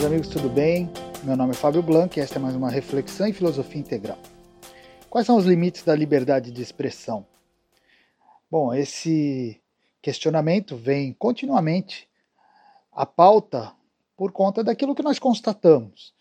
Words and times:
meus 0.00 0.12
amigos, 0.12 0.28
tudo 0.28 0.48
bem? 0.48 0.88
Meu 1.24 1.36
nome 1.36 1.50
é 1.50 1.54
Fábio 1.54 1.82
Blanc 1.82 2.18
e 2.18 2.22
esta 2.22 2.38
é 2.38 2.38
mais 2.38 2.56
uma 2.56 2.70
reflexão 2.70 3.26
em 3.26 3.34
filosofia 3.34 3.78
integral. 3.78 4.16
Quais 5.10 5.26
são 5.26 5.36
os 5.36 5.44
limites 5.44 5.82
da 5.82 5.94
liberdade 5.94 6.50
de 6.50 6.62
expressão? 6.62 7.26
Bom, 8.50 8.72
esse 8.72 9.60
questionamento 10.00 10.74
vem 10.74 11.12
continuamente 11.12 12.08
à 12.90 13.04
pauta 13.04 13.74
por 14.16 14.32
conta 14.32 14.64
daquilo 14.64 14.94
que 14.94 15.02
nós 15.02 15.18
constatamos, 15.18 16.14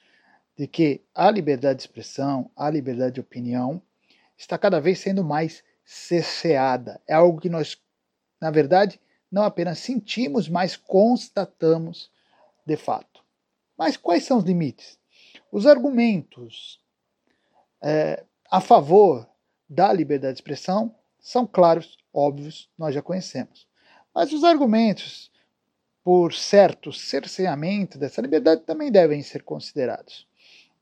de 0.57 0.67
que 0.67 1.01
a 1.15 1.31
liberdade 1.31 1.77
de 1.77 1.83
expressão, 1.83 2.51
a 2.57 2.69
liberdade 2.69 3.13
de 3.13 3.21
opinião 3.21 3.81
está 4.37 4.57
cada 4.57 4.81
vez 4.81 4.99
sendo 4.99 5.23
mais 5.23 5.63
cerceada. 5.85 6.99
É 7.07 7.13
algo 7.13 7.39
que 7.39 7.47
nós, 7.47 7.77
na 8.41 8.51
verdade, 8.51 8.99
não 9.31 9.43
apenas 9.43 9.79
sentimos, 9.79 10.49
mas 10.49 10.75
constatamos 10.75 12.11
de 12.65 12.75
fato. 12.75 13.18
Mas 13.79 13.95
quais 13.95 14.25
são 14.25 14.39
os 14.39 14.43
limites? 14.43 14.99
Os 15.49 15.65
argumentos 15.65 16.81
é, 17.81 18.25
a 18.51 18.59
favor 18.59 19.25
da 19.69 19.93
liberdade 19.93 20.33
de 20.33 20.39
expressão 20.39 20.93
são 21.17 21.47
claros, 21.47 21.97
óbvios, 22.13 22.69
nós 22.77 22.93
já 22.93 23.01
conhecemos. 23.01 23.65
Mas 24.13 24.33
os 24.33 24.43
argumentos 24.43 25.31
por 26.03 26.33
certo 26.33 26.91
cerceamento 26.91 27.97
dessa 27.97 28.21
liberdade 28.21 28.63
também 28.63 28.91
devem 28.91 29.21
ser 29.21 29.43
considerados. 29.43 30.27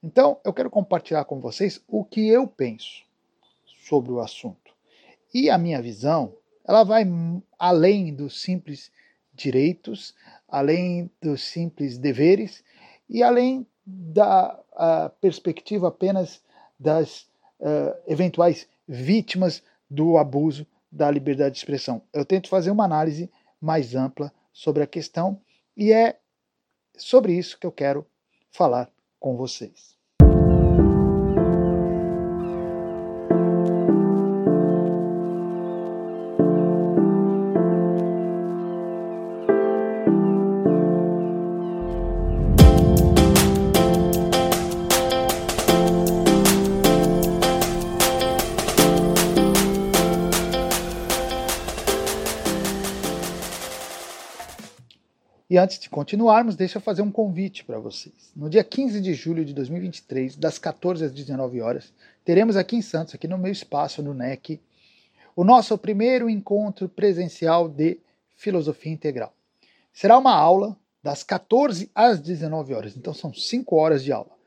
Então, 0.02 0.40
eu 0.44 0.52
quero 0.52 0.70
compartilhar 0.72 1.24
com 1.26 1.40
vocês 1.40 1.80
o 1.88 2.04
que 2.04 2.28
eu 2.28 2.48
penso 2.48 3.06
sobre 3.88 4.12
o 4.12 4.20
assunto. 4.20 4.74
E 5.32 5.52
a 5.52 5.58
minha 5.60 5.84
visão, 5.84 6.36
ela 6.68 6.84
vai 6.84 7.04
além 7.60 8.12
dos 8.12 8.42
simples 8.42 8.92
direitos, 9.36 10.16
além 10.48 11.12
dos 11.22 11.44
simples 11.44 12.00
deveres 12.00 12.64
e 13.10 13.24
além 13.24 13.66
da 13.86 14.60
perspectiva 15.22 15.88
apenas 15.88 16.42
das 16.78 17.22
uh, 17.60 17.96
eventuais 18.06 18.68
vítimas 18.88 19.64
do 19.90 20.18
abuso 20.18 20.68
da 20.92 21.10
liberdade 21.10 21.54
de 21.54 21.60
expressão. 21.60 22.02
Eu 22.14 22.26
tento 22.26 22.50
fazer 22.50 22.72
uma 22.72 22.86
análise 22.86 23.32
mais 23.60 23.96
ampla 23.96 24.32
sobre 24.52 24.84
a 24.84 24.88
questão 24.88 25.42
e 25.76 25.92
é 25.92 26.20
sobre 26.98 27.34
isso 27.34 27.60
que 27.60 27.66
eu 27.66 27.72
quero 27.72 28.06
falar 28.52 28.92
com 29.20 29.36
vocês. 29.36 29.97
E 55.58 55.60
antes 55.60 55.80
de 55.80 55.90
continuarmos, 55.90 56.56
deixa 56.56 56.78
eu 56.78 56.82
fazer 56.84 57.02
um 57.02 57.10
convite 57.10 57.64
para 57.64 57.80
vocês. 57.80 58.32
No 58.36 58.48
dia 58.48 58.64
15 58.64 59.02
de 59.02 59.16
julho 59.16 59.44
de 59.44 59.56
2023, 59.56 60.36
das 60.36 60.60
14 60.60 61.06
às 61.06 61.12
19 61.12 61.62
horas, 61.62 61.92
teremos 62.24 62.56
aqui 62.56 62.76
em 62.76 62.82
Santos, 62.84 63.16
aqui 63.16 63.28
no 63.28 63.40
meu 63.40 63.52
espaço, 63.52 64.04
no 64.04 64.14
NEC, 64.14 64.62
o 65.36 65.44
nosso 65.44 65.76
primeiro 65.76 66.30
encontro 66.30 66.88
presencial 66.88 67.68
de 67.68 68.00
filosofia 68.36 68.92
integral. 68.92 69.34
Será 69.92 70.20
uma 70.20 70.32
aula 70.32 70.78
das 71.02 71.24
14 71.24 71.90
às 71.96 72.20
19 72.20 72.76
horas, 72.76 72.96
então 72.96 73.12
são 73.12 73.34
5 73.34 73.76
horas 73.76 74.04
de 74.04 74.12
aula. 74.12 74.38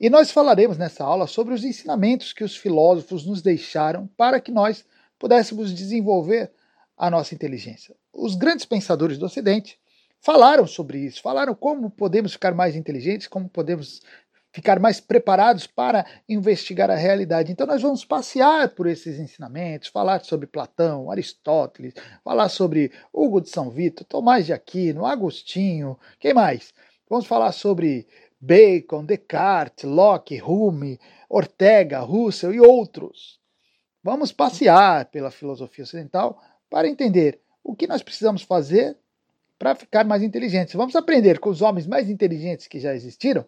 E 0.00 0.08
nós 0.08 0.30
falaremos 0.30 0.78
nessa 0.78 1.02
aula 1.02 1.26
sobre 1.26 1.54
os 1.54 1.64
ensinamentos 1.64 2.32
que 2.32 2.44
os 2.44 2.56
filósofos 2.56 3.26
nos 3.26 3.42
deixaram 3.42 4.08
para 4.16 4.40
que 4.40 4.52
nós 4.52 4.84
pudéssemos 5.18 5.74
desenvolver 5.74 6.52
a 6.96 7.10
nossa 7.10 7.34
inteligência. 7.34 7.96
Os 8.12 8.36
grandes 8.36 8.64
pensadores 8.64 9.18
do 9.18 9.26
Ocidente 9.26 9.81
falaram 10.22 10.66
sobre 10.66 10.98
isso, 10.98 11.20
falaram 11.20 11.54
como 11.54 11.90
podemos 11.90 12.32
ficar 12.32 12.54
mais 12.54 12.76
inteligentes, 12.76 13.26
como 13.26 13.48
podemos 13.48 14.00
ficar 14.52 14.78
mais 14.78 15.00
preparados 15.00 15.66
para 15.66 16.06
investigar 16.28 16.90
a 16.90 16.94
realidade. 16.94 17.50
Então 17.50 17.66
nós 17.66 17.82
vamos 17.82 18.04
passear 18.04 18.68
por 18.68 18.86
esses 18.86 19.18
ensinamentos, 19.18 19.88
falar 19.88 20.22
sobre 20.24 20.46
Platão, 20.46 21.10
Aristóteles, 21.10 21.94
falar 22.22 22.48
sobre 22.48 22.92
Hugo 23.12 23.40
de 23.40 23.50
São 23.50 23.70
Vito, 23.70 24.04
Tomás 24.04 24.46
de 24.46 24.52
Aquino, 24.52 25.04
Agostinho, 25.04 25.98
quem 26.20 26.32
mais? 26.32 26.72
Vamos 27.10 27.26
falar 27.26 27.52
sobre 27.52 28.06
Bacon, 28.40 29.04
Descartes, 29.04 29.84
Locke, 29.84 30.40
Hume, 30.40 31.00
Ortega, 31.28 32.00
Russell 32.00 32.54
e 32.54 32.60
outros. 32.60 33.40
Vamos 34.04 34.32
passear 34.32 35.06
pela 35.06 35.30
filosofia 35.30 35.84
ocidental 35.84 36.40
para 36.68 36.88
entender 36.88 37.40
o 37.64 37.74
que 37.74 37.86
nós 37.86 38.02
precisamos 38.02 38.42
fazer 38.42 38.96
para 39.62 39.76
ficar 39.76 40.04
mais 40.04 40.24
inteligentes. 40.24 40.74
Vamos 40.74 40.96
aprender 40.96 41.38
com 41.38 41.48
os 41.48 41.62
homens 41.62 41.86
mais 41.86 42.10
inteligentes 42.10 42.66
que 42.66 42.80
já 42.80 42.92
existiram 42.92 43.44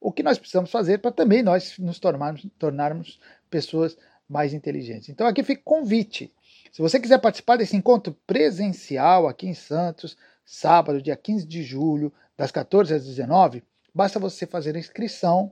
o 0.00 0.12
que 0.12 0.22
nós 0.22 0.38
precisamos 0.38 0.70
fazer 0.70 0.98
para 0.98 1.10
também 1.10 1.42
nós 1.42 1.76
nos 1.80 1.98
tornarmos, 1.98 2.46
tornarmos 2.56 3.18
pessoas 3.50 3.98
mais 4.28 4.54
inteligentes. 4.54 5.08
Então 5.08 5.26
aqui 5.26 5.42
fica 5.42 5.60
convite. 5.64 6.32
Se 6.70 6.80
você 6.80 7.00
quiser 7.00 7.18
participar 7.18 7.56
desse 7.56 7.76
encontro 7.76 8.16
presencial 8.24 9.26
aqui 9.26 9.48
em 9.48 9.54
Santos, 9.54 10.16
sábado, 10.46 11.02
dia 11.02 11.16
15 11.16 11.44
de 11.44 11.64
julho, 11.64 12.12
das 12.36 12.52
14 12.52 12.94
às 12.94 13.04
19, 13.04 13.64
basta 13.92 14.20
você 14.20 14.46
fazer 14.46 14.76
a 14.76 14.78
inscrição 14.78 15.50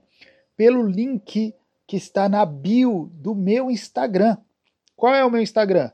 pelo 0.56 0.86
link 0.86 1.52
que 1.84 1.96
está 1.96 2.28
na 2.28 2.46
bio 2.46 3.10
do 3.12 3.34
meu 3.34 3.72
Instagram. 3.72 4.36
Qual 4.94 5.12
é 5.12 5.24
o 5.24 5.30
meu 5.32 5.42
Instagram? 5.42 5.90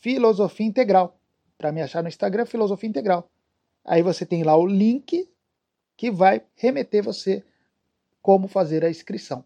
Filosofia 0.00 0.66
Integral. 0.66 1.16
Para 1.56 1.70
me 1.70 1.80
achar 1.80 2.02
no 2.02 2.08
Instagram, 2.08 2.46
Filosofia 2.46 2.88
Integral. 2.88 3.30
Aí 3.84 4.02
você 4.02 4.24
tem 4.24 4.42
lá 4.42 4.56
o 4.56 4.66
link 4.66 5.28
que 5.96 6.10
vai 6.10 6.42
remeter 6.56 7.02
você 7.02 7.44
como 8.22 8.48
fazer 8.48 8.84
a 8.84 8.90
inscrição. 8.90 9.44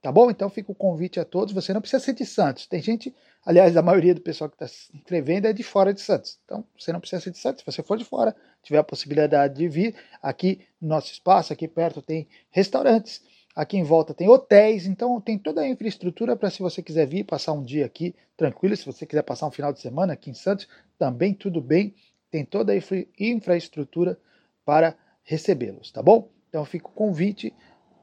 Tá 0.00 0.12
bom? 0.12 0.30
Então 0.30 0.48
fica 0.48 0.70
o 0.70 0.74
convite 0.74 1.18
a 1.18 1.24
todos. 1.24 1.52
Você 1.52 1.72
não 1.72 1.80
precisa 1.80 2.02
ser 2.02 2.12
de 2.12 2.24
Santos. 2.24 2.66
Tem 2.66 2.80
gente, 2.80 3.12
aliás, 3.44 3.76
a 3.76 3.82
maioria 3.82 4.14
do 4.14 4.20
pessoal 4.20 4.48
que 4.48 4.54
está 4.54 4.68
se 4.68 4.96
inscrevendo 4.96 5.48
é 5.48 5.52
de 5.52 5.64
fora 5.64 5.92
de 5.92 6.00
Santos. 6.00 6.38
Então 6.44 6.64
você 6.78 6.92
não 6.92 7.00
precisa 7.00 7.20
ser 7.20 7.32
de 7.32 7.38
Santos. 7.38 7.60
Se 7.62 7.66
você 7.66 7.82
for 7.82 7.98
de 7.98 8.04
fora, 8.04 8.36
tiver 8.62 8.78
a 8.78 8.84
possibilidade 8.84 9.56
de 9.56 9.68
vir 9.68 9.96
aqui 10.22 10.60
no 10.80 10.88
nosso 10.88 11.10
espaço, 11.10 11.52
aqui 11.52 11.66
perto 11.66 12.00
tem 12.00 12.28
restaurantes, 12.50 13.22
aqui 13.56 13.76
em 13.76 13.82
volta 13.82 14.14
tem 14.14 14.28
hotéis. 14.28 14.86
Então 14.86 15.20
tem 15.20 15.36
toda 15.36 15.62
a 15.62 15.68
infraestrutura 15.68 16.36
para 16.36 16.48
se 16.48 16.60
você 16.60 16.80
quiser 16.80 17.06
vir 17.06 17.24
passar 17.24 17.52
um 17.52 17.64
dia 17.64 17.84
aqui 17.84 18.14
tranquilo. 18.36 18.76
Se 18.76 18.86
você 18.86 19.04
quiser 19.04 19.22
passar 19.22 19.48
um 19.48 19.50
final 19.50 19.72
de 19.72 19.80
semana 19.80 20.12
aqui 20.12 20.30
em 20.30 20.34
Santos, 20.34 20.68
também 20.96 21.34
tudo 21.34 21.60
bem 21.60 21.92
tem 22.30 22.44
toda 22.44 22.72
a 22.72 22.76
infraestrutura 23.18 24.18
para 24.64 24.96
recebê-los, 25.22 25.90
tá 25.90 26.02
bom? 26.02 26.28
Então 26.48 26.64
fica 26.64 26.88
o 26.88 26.92
convite 26.92 27.54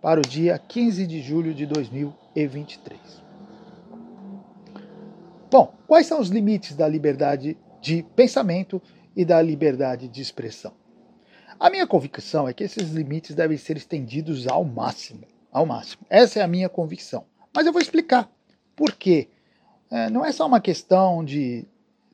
para 0.02 0.20
o 0.20 0.24
dia 0.24 0.58
15 0.58 1.08
de 1.08 1.22
julho 1.22 1.54
de 1.54 1.66
2023. 1.66 3.00
Bom, 5.50 5.74
quais 5.88 6.06
são 6.06 6.20
os 6.20 6.30
limites 6.30 6.76
da 6.76 6.88
liberdade 6.88 7.58
de 7.82 8.04
pensamento 8.16 8.82
e 9.16 9.24
da 9.24 9.42
liberdade 9.42 10.08
de 10.08 10.22
expressão? 10.22 10.74
A 11.60 11.70
minha 11.70 11.88
convicção 11.88 12.48
é 12.48 12.54
que 12.54 12.64
esses 12.64 12.90
limites 12.90 13.34
devem 13.34 13.58
ser 13.58 13.78
estendidos 13.78 14.48
ao 14.48 14.66
máximo, 14.66 15.26
ao 15.52 15.66
máximo. 15.66 16.06
Essa 16.10 16.40
é 16.40 16.44
a 16.44 16.48
minha 16.48 16.68
convicção. 16.68 17.26
Mas 17.54 17.66
eu 17.66 17.72
vou 17.72 17.82
explicar 17.82 18.30
por 18.76 18.94
quê. 18.94 19.30
É, 19.90 20.10
não 20.10 20.26
é 20.26 20.32
só 20.32 20.46
uma 20.46 20.60
questão 20.60 21.24
de 21.24 21.66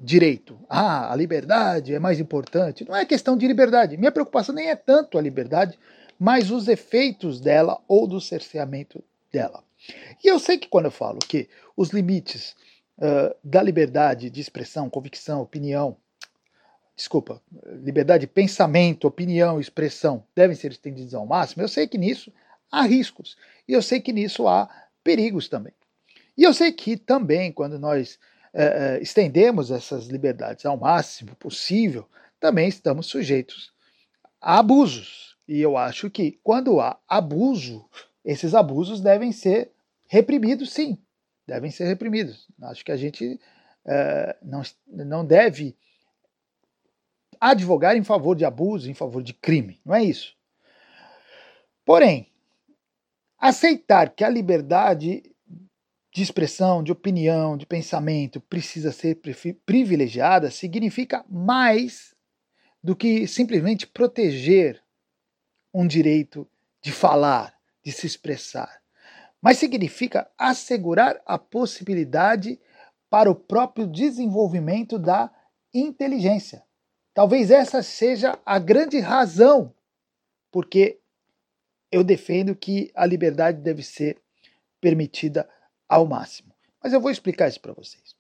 direito. 0.01 0.59
Ah, 0.68 1.13
a 1.13 1.15
liberdade 1.15 1.94
é 1.94 2.00
mais 2.00 2.19
importante. 2.19 2.83
Não 2.83 2.95
é 2.95 3.06
questão 3.06 3.38
de 3.38 3.48
liberdade. 3.48 3.98
Minha 3.98 4.12
preocupação 4.12 4.53
nem 4.56 4.69
é 4.69 4.75
tanto 4.75 5.18
a 5.18 5.21
liberdade, 5.21 5.77
mas 6.19 6.50
os 6.50 6.68
efeitos 6.68 7.39
dela 7.39 7.80
ou 7.88 8.07
do 8.07 8.19
cerceamento 8.19 9.03
dela. 9.31 9.63
E 10.24 10.27
eu 10.27 10.39
sei 10.39 10.57
que 10.57 10.68
quando 10.68 10.86
eu 10.86 10.92
falo 10.92 11.19
que 11.19 11.48
os 11.77 11.89
limites 11.89 12.56
uh, 12.98 13.36
da 13.44 13.62
liberdade 13.62 14.30
de 14.30 14.42
expressão, 14.42 14.89
convicção, 14.89 15.42
opinião, 15.42 15.95
desculpa, 16.95 17.42
liberdade 17.83 18.21
de 18.21 18.27
pensamento, 18.27 19.07
opinião, 19.07 19.59
expressão 19.59 20.24
devem 20.36 20.56
ser 20.56 20.71
estendidos 20.71 21.13
ao 21.13 21.25
máximo, 21.25 21.63
eu 21.63 21.68
sei 21.68 21.88
que 21.88 21.98
nisso 21.98 22.31
há 22.71 22.83
riscos. 22.83 23.38
E 23.68 23.74
eu 23.74 23.81
sei 23.81 24.00
que 24.00 24.12
nisso 24.12 24.48
há 24.48 24.69
perigos 25.03 25.48
também. 25.48 25.74
E 26.38 26.44
eu 26.44 26.53
sei 26.53 26.71
que 26.71 26.98
também, 26.98 27.51
quando 27.51 27.77
nós 27.77 28.19
é, 28.53 29.00
estendemos 29.01 29.71
essas 29.71 30.07
liberdades 30.07 30.65
ao 30.65 30.77
máximo 30.77 31.36
possível, 31.36 32.07
também 32.39 32.68
estamos 32.68 33.07
sujeitos 33.07 33.74
a 34.39 34.59
abusos. 34.59 35.38
E 35.48 35.59
eu 35.59 35.77
acho 35.77 36.09
que 36.09 36.39
quando 36.44 36.80
há 36.80 37.00
abuso, 37.07 37.88
esses 38.24 38.53
abusos 38.53 39.01
devem 39.01 39.31
ser 39.31 39.71
reprimidos, 40.07 40.71
sim, 40.71 40.98
devem 41.48 41.71
ser 41.71 41.86
reprimidos. 41.86 42.48
Acho 42.62 42.83
que 42.83 42.92
a 42.92 42.98
gente 42.98 43.39
é, 43.86 44.36
não, 44.42 44.62
não 44.88 45.25
deve 45.25 45.75
advogar 47.39 47.98
em 47.98 48.03
favor 48.03 48.36
de 48.36 48.45
abuso, 48.45 48.89
em 48.89 48.94
favor 48.94 49.24
de 49.24 49.33
crime, 49.33 49.80
não 49.83 49.95
é 49.95 50.03
isso. 50.03 50.36
Porém, 51.83 52.27
aceitar 53.39 54.12
que 54.12 54.24
a 54.24 54.30
liberdade 54.30 55.31
de 56.12 56.22
expressão, 56.22 56.84
de 56.84 56.92
opinião, 56.92 57.56
de 57.56 57.66
pensamento 57.66 58.42
precisa 58.42 58.92
ser 58.92 59.22
privilegiada 59.66 60.52
significa 60.52 61.25
mais 61.30 62.13
do 62.84 62.96
que 62.96 63.28
simplesmente 63.28 63.88
proteger 63.88 64.84
um 65.74 65.88
direito 65.88 66.48
de 66.81 66.92
falar, 66.92 67.56
de 67.84 67.92
se 67.92 68.06
expressar, 68.06 68.81
mas 69.42 69.58
significa 69.58 70.30
assegurar 70.38 71.22
a 71.25 71.38
possibilidade 71.38 72.60
para 73.10 73.31
o 73.31 73.36
próprio 73.36 73.88
desenvolvimento 73.88 75.00
da 75.00 75.31
inteligência. 75.74 76.63
Talvez 77.13 77.52
essa 77.52 77.81
seja 77.81 78.38
a 78.46 78.60
grande 78.60 79.00
razão 79.00 79.74
porque 80.52 81.00
eu 81.92 82.04
defendo 82.04 82.56
que 82.56 82.92
a 82.94 83.06
liberdade 83.06 83.62
deve 83.62 83.84
ser 83.84 84.18
permitida 84.81 85.48
ao 85.91 86.05
máximo. 86.05 86.55
Mas 86.81 86.93
eu 86.93 87.01
vou 87.01 87.11
explicar 87.11 87.49
isso 87.49 87.59
para 87.59 87.73
vocês. 87.73 88.15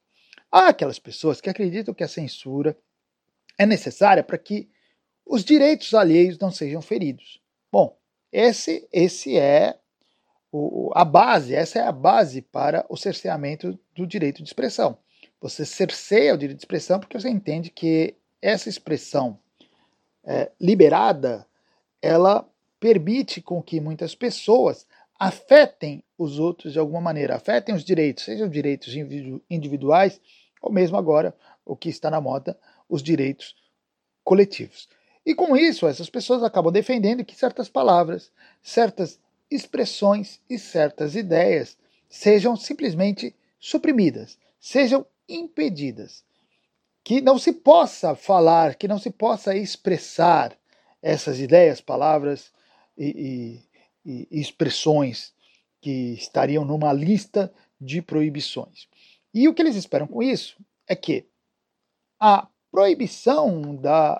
Há 0.51 0.67
aquelas 0.67 0.99
pessoas 0.99 1.39
que 1.39 1.49
acreditam 1.49 1.93
que 1.93 2.03
a 2.03 2.07
censura 2.07 2.77
é 3.57 3.65
necessária 3.65 4.21
para 4.21 4.37
que 4.37 4.69
os 5.25 5.45
direitos 5.45 5.93
alheios 5.93 6.37
não 6.37 6.51
sejam 6.51 6.81
feridos. 6.81 7.41
Bom, 7.71 7.97
esse, 8.29 8.85
esse 8.91 9.37
é 9.37 9.79
o, 10.51 10.91
a 10.93 11.05
base, 11.05 11.55
essa 11.55 11.79
é 11.79 11.83
a 11.83 11.93
base 11.93 12.41
para 12.41 12.85
o 12.89 12.97
cerceamento 12.97 13.79
do 13.95 14.05
direito 14.05 14.43
de 14.43 14.49
expressão. 14.49 14.97
Você 15.39 15.65
cerceia 15.65 16.33
o 16.33 16.37
direito 16.37 16.57
de 16.57 16.63
expressão 16.63 16.99
porque 16.99 17.17
você 17.17 17.29
entende 17.29 17.69
que 17.69 18.15
essa 18.41 18.67
expressão 18.67 19.39
é, 20.25 20.51
liberada, 20.59 21.47
ela 22.01 22.45
permite 22.81 23.41
com 23.41 23.63
que 23.63 23.79
muitas 23.79 24.13
pessoas 24.13 24.85
afetem 25.21 26.03
os 26.17 26.39
outros 26.39 26.73
de 26.73 26.79
alguma 26.79 26.99
maneira, 26.99 27.35
afetem 27.35 27.75
os 27.75 27.83
direitos, 27.83 28.23
sejam 28.23 28.49
direitos 28.49 28.91
individuais 29.47 30.19
ou 30.59 30.71
mesmo 30.71 30.97
agora 30.97 31.35
o 31.63 31.75
que 31.75 31.89
está 31.89 32.09
na 32.09 32.19
moda, 32.19 32.59
os 32.89 33.03
direitos 33.03 33.55
coletivos. 34.23 34.89
E 35.23 35.35
com 35.35 35.55
isso, 35.55 35.85
essas 35.85 36.09
pessoas 36.09 36.41
acabam 36.41 36.73
defendendo 36.73 37.23
que 37.23 37.35
certas 37.35 37.69
palavras, 37.69 38.31
certas 38.63 39.19
expressões 39.51 40.41
e 40.49 40.57
certas 40.57 41.15
ideias 41.15 41.77
sejam 42.09 42.55
simplesmente 42.55 43.35
suprimidas, 43.59 44.39
sejam 44.59 45.05
impedidas, 45.29 46.25
que 47.03 47.21
não 47.21 47.37
se 47.37 47.53
possa 47.53 48.15
falar, 48.15 48.73
que 48.73 48.87
não 48.87 48.97
se 48.97 49.11
possa 49.11 49.55
expressar 49.55 50.57
essas 50.99 51.39
ideias, 51.39 51.79
palavras 51.79 52.51
e, 52.97 53.05
e, 53.05 53.70
expressões 54.05 55.33
que 55.79 56.13
estariam 56.13 56.63
numa 56.63 56.93
lista 56.93 57.53
de 57.79 58.01
proibições. 58.01 58.87
E 59.33 59.47
o 59.47 59.53
que 59.53 59.61
eles 59.61 59.75
esperam 59.75 60.07
com 60.07 60.21
isso 60.21 60.57
é 60.87 60.95
que 60.95 61.27
a 62.19 62.47
proibição 62.71 63.75
da, 63.75 64.17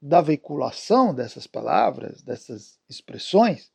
da 0.00 0.20
veiculação 0.20 1.14
dessas 1.14 1.46
palavras, 1.46 2.22
dessas 2.22 2.78
expressões, 2.88 3.70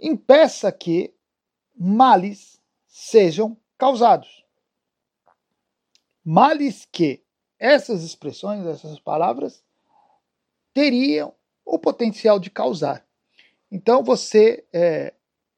impeça 0.00 0.70
que 0.72 1.14
males 1.78 2.60
sejam 2.86 3.56
causados. 3.78 4.44
Males 6.24 6.86
que 6.90 7.22
essas 7.58 8.02
expressões, 8.02 8.66
essas 8.66 8.98
palavras, 8.98 9.62
teriam 10.72 11.34
o 11.64 11.78
potencial 11.78 12.38
de 12.38 12.50
causar. 12.50 13.06
Então 13.70 14.02
você, 14.02 14.64
é, 14.72 15.12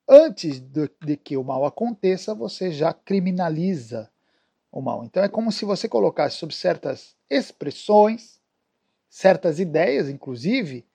antes 0.08 0.60
de, 0.60 1.16
que 1.16 1.36
o 1.36 1.44
mal 1.44 1.64
aconteça, 1.64 2.34
você 2.34 2.70
já 2.70 2.92
criminaliza 2.92 4.10
o 4.70 4.80
mal. 4.80 5.04
Então 5.04 5.22
é 5.22 5.28
como 5.28 5.50
se 5.50 5.64
você 5.64 5.88
colocasse 5.88 6.36
sobre 6.36 6.54
certas 6.54 7.16
expressões, 7.28 8.40
certas 9.08 9.58
ideias, 9.58 10.08
inclusive, 10.08 10.86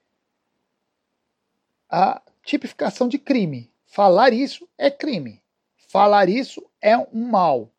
a 1.90 2.22
tipificação 2.44 3.08
de 3.08 3.20
crime. 3.20 3.72
Falar 3.86 4.32
isso 4.32 4.68
é 4.78 4.90
crime. 4.90 5.42
Falar 5.76 6.30
isso 6.30 6.66
é 6.82 6.98
um 6.98 7.28
mal. 7.30 7.70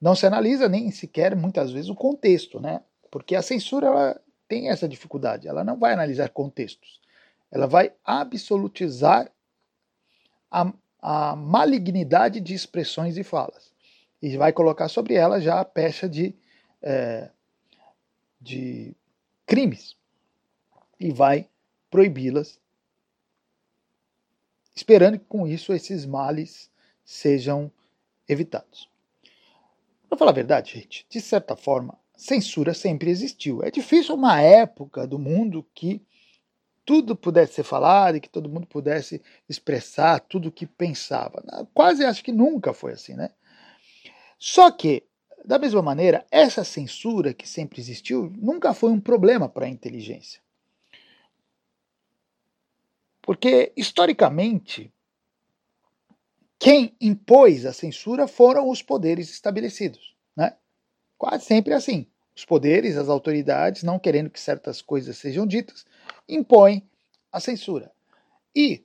Não 0.00 0.14
se 0.14 0.26
analisa 0.26 0.68
nem 0.68 0.90
sequer 0.90 1.34
muitas 1.34 1.70
vezes 1.70 1.88
o 1.88 1.94
contexto, 1.94 2.60
né? 2.60 2.82
Porque 3.10 3.34
a 3.34 3.42
censura 3.42 3.86
ela 3.86 4.20
tem 4.48 4.68
essa 4.68 4.88
dificuldade. 4.88 5.48
Ela 5.48 5.64
não 5.64 5.78
vai 5.78 5.92
analisar 5.92 6.28
contextos. 6.28 7.00
Ela 7.52 7.66
vai 7.66 7.92
absolutizar 8.02 9.30
a, 10.50 10.72
a 11.00 11.36
malignidade 11.36 12.40
de 12.40 12.54
expressões 12.54 13.18
e 13.18 13.22
falas 13.22 13.70
e 14.22 14.36
vai 14.38 14.52
colocar 14.54 14.88
sobre 14.88 15.14
ela 15.14 15.38
já 15.38 15.60
a 15.60 15.64
pecha 15.64 16.08
de, 16.08 16.34
é, 16.80 17.28
de 18.40 18.96
crimes 19.44 19.94
e 20.98 21.12
vai 21.12 21.46
proibi-las, 21.90 22.58
esperando 24.74 25.18
que 25.18 25.26
com 25.26 25.46
isso 25.46 25.74
esses 25.74 26.06
males 26.06 26.70
sejam 27.04 27.70
evitados. 28.26 28.88
Para 30.08 30.16
falar 30.16 30.30
a 30.30 30.34
verdade, 30.34 30.72
gente, 30.72 31.04
de 31.10 31.20
certa 31.20 31.54
forma, 31.54 31.98
censura 32.16 32.72
sempre 32.72 33.10
existiu. 33.10 33.62
É 33.62 33.70
difícil 33.70 34.14
uma 34.14 34.40
época 34.40 35.06
do 35.06 35.18
mundo 35.18 35.66
que 35.74 36.00
tudo 36.84 37.14
pudesse 37.14 37.54
ser 37.54 37.62
falado 37.62 38.16
e 38.16 38.20
que 38.20 38.28
todo 38.28 38.48
mundo 38.48 38.66
pudesse 38.66 39.22
expressar 39.48 40.20
tudo 40.20 40.48
o 40.48 40.52
que 40.52 40.66
pensava. 40.66 41.42
Quase 41.72 42.04
acho 42.04 42.24
que 42.24 42.32
nunca 42.32 42.72
foi 42.72 42.92
assim, 42.92 43.14
né? 43.14 43.30
Só 44.38 44.70
que, 44.70 45.04
da 45.44 45.58
mesma 45.58 45.82
maneira, 45.82 46.26
essa 46.30 46.64
censura 46.64 47.32
que 47.32 47.48
sempre 47.48 47.80
existiu 47.80 48.32
nunca 48.36 48.74
foi 48.74 48.90
um 48.90 49.00
problema 49.00 49.48
para 49.48 49.66
a 49.66 49.68
inteligência. 49.68 50.40
Porque, 53.22 53.72
historicamente, 53.76 54.92
quem 56.58 56.94
impôs 57.00 57.64
a 57.64 57.72
censura 57.72 58.26
foram 58.26 58.68
os 58.68 58.82
poderes 58.82 59.30
estabelecidos. 59.30 60.16
Né? 60.36 60.56
Quase 61.16 61.44
sempre 61.44 61.72
assim. 61.72 62.06
Os 62.34 62.44
poderes, 62.44 62.96
as 62.96 63.08
autoridades, 63.08 63.82
não 63.82 63.98
querendo 63.98 64.30
que 64.30 64.40
certas 64.40 64.82
coisas 64.82 65.16
sejam 65.18 65.46
ditas, 65.46 65.84
impõem 66.28 66.88
a 67.30 67.40
censura. 67.40 67.90
E 68.54 68.84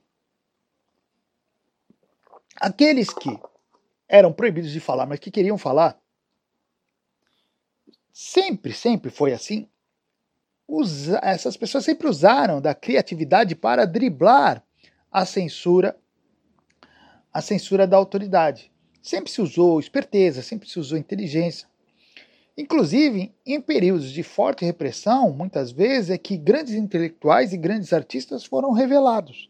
aqueles 2.56 3.10
que 3.10 3.38
eram 4.08 4.32
proibidos 4.32 4.72
de 4.72 4.80
falar, 4.80 5.06
mas 5.06 5.18
que 5.18 5.30
queriam 5.30 5.58
falar, 5.58 6.00
sempre, 8.12 8.72
sempre 8.72 9.10
foi 9.10 9.32
assim. 9.32 9.68
Usa, 10.66 11.20
essas 11.22 11.56
pessoas 11.56 11.84
sempre 11.84 12.08
usaram 12.08 12.60
da 12.60 12.74
criatividade 12.74 13.54
para 13.54 13.86
driblar 13.86 14.62
a 15.10 15.24
censura, 15.24 15.98
a 17.32 17.40
censura 17.40 17.86
da 17.86 17.96
autoridade. 17.96 18.72
Sempre 19.00 19.30
se 19.30 19.40
usou 19.40 19.80
esperteza, 19.80 20.42
sempre 20.42 20.68
se 20.68 20.78
usou 20.78 20.98
inteligência. 20.98 21.68
Inclusive, 22.58 23.32
em 23.46 23.60
períodos 23.60 24.10
de 24.10 24.24
forte 24.24 24.64
repressão, 24.64 25.32
muitas 25.32 25.70
vezes 25.70 26.10
é 26.10 26.18
que 26.18 26.36
grandes 26.36 26.74
intelectuais 26.74 27.52
e 27.52 27.56
grandes 27.56 27.92
artistas 27.92 28.44
foram 28.44 28.72
revelados. 28.72 29.48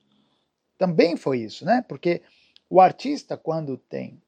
Também 0.76 1.16
foi 1.16 1.38
isso, 1.38 1.64
né? 1.64 1.82
Porque 1.88 2.20
o 2.68 2.82
artista, 2.82 3.34
quando 3.34 3.78
tem 3.78 4.20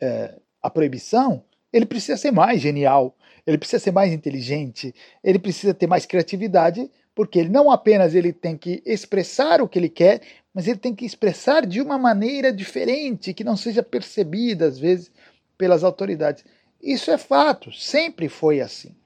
é, 0.00 0.34
a 0.60 0.68
proibição, 0.68 1.44
ele 1.72 1.86
precisa 1.86 2.16
ser 2.16 2.32
mais 2.32 2.60
genial, 2.60 3.16
ele 3.46 3.56
precisa 3.56 3.78
ser 3.78 3.92
mais 3.92 4.12
inteligente, 4.12 4.92
ele 5.22 5.38
precisa 5.38 5.72
ter 5.72 5.86
mais 5.86 6.04
criatividade, 6.04 6.90
porque 7.14 7.38
ele 7.38 7.48
não 7.48 7.70
apenas 7.70 8.12
ele 8.12 8.32
tem 8.32 8.56
que 8.56 8.82
expressar 8.84 9.62
o 9.62 9.68
que 9.68 9.78
ele 9.78 9.88
quer, 9.88 10.20
mas 10.52 10.66
ele 10.66 10.78
tem 10.78 10.96
que 10.96 11.06
expressar 11.06 11.64
de 11.64 11.80
uma 11.80 11.96
maneira 11.96 12.52
diferente, 12.52 13.32
que 13.32 13.44
não 13.44 13.56
seja 13.56 13.84
percebida 13.84 14.66
às 14.66 14.80
vezes 14.80 15.12
pelas 15.56 15.84
autoridades. 15.84 16.44
Isso 16.82 17.10
é 17.10 17.16
fato, 17.16 17.70
sempre 17.72 18.28
foi 18.28 18.60
assim. 18.60 18.96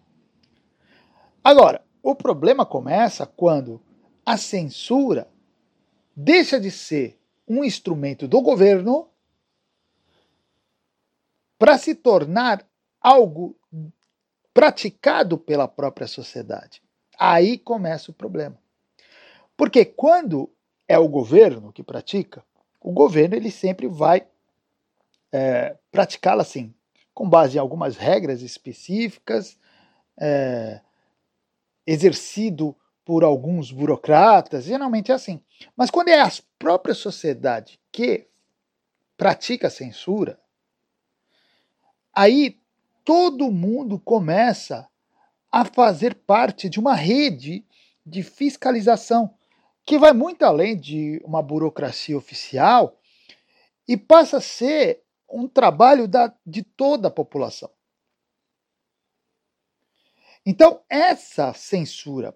Agora, 1.44 1.84
o 2.02 2.14
problema 2.14 2.64
começa 2.64 3.26
quando 3.26 3.82
a 4.24 4.36
censura 4.36 5.28
deixa 6.16 6.58
de 6.58 6.70
ser 6.70 7.20
um 7.46 7.62
instrumento 7.62 8.26
do 8.26 8.40
governo 8.40 9.08
para 11.58 11.76
se 11.76 11.94
tornar 11.94 12.66
algo 13.00 13.56
praticado 14.54 15.36
pela 15.36 15.68
própria 15.68 16.06
sociedade. 16.06 16.82
Aí 17.18 17.58
começa 17.58 18.10
o 18.10 18.14
problema. 18.14 18.58
Porque 19.56 19.84
quando 19.84 20.50
é 20.88 20.98
o 20.98 21.08
governo 21.08 21.72
que 21.72 21.82
pratica, 21.82 22.44
o 22.80 22.92
governo 22.92 23.34
ele 23.34 23.50
sempre 23.50 23.86
vai 23.86 24.26
é, 25.30 25.76
praticá-la 25.90 26.42
assim, 26.42 26.74
com 27.16 27.26
base 27.26 27.56
em 27.56 27.58
algumas 27.58 27.96
regras 27.96 28.42
específicas, 28.42 29.58
é, 30.20 30.82
exercido 31.86 32.76
por 33.06 33.24
alguns 33.24 33.72
burocratas, 33.72 34.64
geralmente 34.64 35.10
é 35.10 35.14
assim. 35.14 35.42
Mas 35.74 35.90
quando 35.90 36.08
é 36.08 36.20
a 36.20 36.30
própria 36.58 36.94
sociedade 36.94 37.80
que 37.90 38.28
pratica 39.16 39.70
censura, 39.70 40.38
aí 42.14 42.60
todo 43.02 43.50
mundo 43.50 43.98
começa 43.98 44.86
a 45.50 45.64
fazer 45.64 46.16
parte 46.16 46.68
de 46.68 46.78
uma 46.78 46.94
rede 46.94 47.64
de 48.04 48.22
fiscalização 48.22 49.34
que 49.86 49.98
vai 49.98 50.12
muito 50.12 50.44
além 50.44 50.78
de 50.78 51.18
uma 51.24 51.40
burocracia 51.40 52.18
oficial 52.18 53.00
e 53.88 53.96
passa 53.96 54.36
a 54.36 54.42
ser 54.42 55.05
um 55.30 55.48
trabalho 55.48 56.06
da, 56.06 56.32
de 56.46 56.62
toda 56.62 57.08
a 57.08 57.10
população. 57.10 57.70
Então, 60.44 60.80
essa 60.88 61.52
censura 61.52 62.34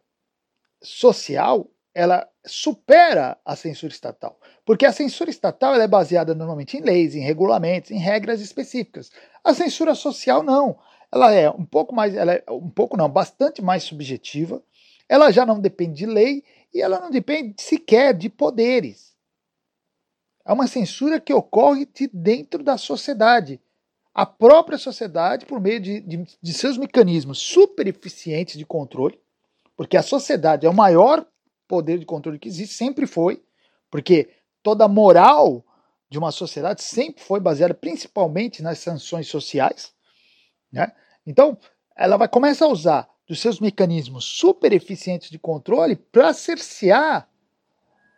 social, 0.83 1.71
ela 1.95 2.29
supera 2.45 3.39
a 3.45 3.55
censura 3.55 3.93
estatal, 3.93 4.41
porque 4.65 4.85
a 4.85 4.93
censura 4.93 5.31
estatal 5.31 5.75
é 5.75 5.87
baseada 5.87 6.35
normalmente 6.35 6.77
em 6.77 6.81
leis, 6.81 7.15
em 7.15 7.21
regulamentos, 7.21 7.91
em 7.91 7.99
regras 7.99 8.41
específicas. 8.41 9.11
A 9.45 9.55
censura 9.55 9.95
social 9.95 10.43
não, 10.43 10.79
ela 11.13 11.33
é 11.33 11.49
um 11.51 11.65
pouco 11.65 11.95
mais, 11.95 12.15
ela 12.15 12.33
é 12.33 12.45
um 12.51 12.71
pouco 12.71 12.97
não, 12.97 13.09
bastante 13.09 13.63
mais 13.63 13.83
subjetiva. 13.85 14.63
Ela 15.09 15.31
já 15.31 15.45
não 15.45 15.61
depende 15.61 15.99
de 15.99 16.07
lei 16.07 16.45
e 16.73 16.81
ela 16.81 17.01
não 17.01 17.11
depende 17.11 17.61
sequer 17.61 18.15
de 18.15 18.29
poderes. 18.29 19.10
É 20.51 20.53
uma 20.53 20.67
censura 20.67 21.21
que 21.21 21.33
ocorre 21.33 21.87
de 21.87 22.11
dentro 22.13 22.65
da 22.65 22.77
sociedade. 22.77 23.61
A 24.13 24.27
própria 24.27 24.77
sociedade, 24.77 25.47
por 25.47 25.61
meio 25.61 25.79
de, 25.79 26.01
de, 26.01 26.27
de 26.43 26.53
seus 26.53 26.77
mecanismos 26.77 27.39
super 27.39 27.87
eficientes 27.87 28.59
de 28.59 28.67
controle, 28.67 29.17
porque 29.77 29.97
a 29.97 30.03
sociedade 30.03 30.67
é 30.67 30.69
o 30.69 30.75
maior 30.75 31.25
poder 31.69 32.01
de 32.01 32.05
controle 32.05 32.37
que 32.37 32.49
existe, 32.49 32.75
sempre 32.75 33.07
foi, 33.07 33.41
porque 33.89 34.29
toda 34.61 34.87
a 34.87 34.89
moral 34.89 35.65
de 36.11 36.19
uma 36.19 36.33
sociedade 36.33 36.83
sempre 36.83 37.23
foi 37.23 37.39
baseada 37.39 37.73
principalmente 37.73 38.61
nas 38.61 38.81
sanções 38.81 39.29
sociais. 39.29 39.93
Né? 40.73 40.91
Então, 41.25 41.57
ela 41.95 42.17
vai 42.17 42.27
começar 42.27 42.65
a 42.65 42.73
usar 42.73 43.09
dos 43.25 43.39
seus 43.39 43.61
mecanismos 43.61 44.25
super 44.25 44.73
eficientes 44.73 45.31
de 45.31 45.39
controle 45.39 45.95
para 45.95 46.33
cercear 46.33 47.30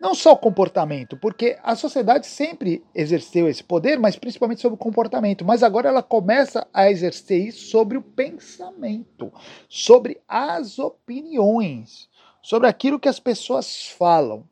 não 0.02 0.16
só 0.16 0.32
o 0.32 0.36
comportamento, 0.36 1.16
porque 1.16 1.56
a 1.62 1.76
sociedade 1.76 2.26
sempre 2.26 2.84
exerceu 2.92 3.48
esse 3.48 3.62
poder, 3.62 4.00
mas 4.00 4.16
principalmente 4.16 4.60
sobre 4.60 4.74
o 4.74 4.78
comportamento. 4.78 5.44
Mas 5.44 5.62
agora 5.62 5.88
ela 5.88 6.02
começa 6.02 6.66
a 6.74 6.90
exercer 6.90 7.46
isso 7.46 7.70
sobre 7.70 7.96
o 7.96 8.02
pensamento, 8.02 9.32
sobre 9.68 10.20
as 10.26 10.80
opiniões, 10.80 12.10
sobre 12.42 12.66
aquilo 12.66 12.98
que 12.98 13.08
as 13.08 13.20
pessoas 13.20 13.86
falam. 13.86 14.42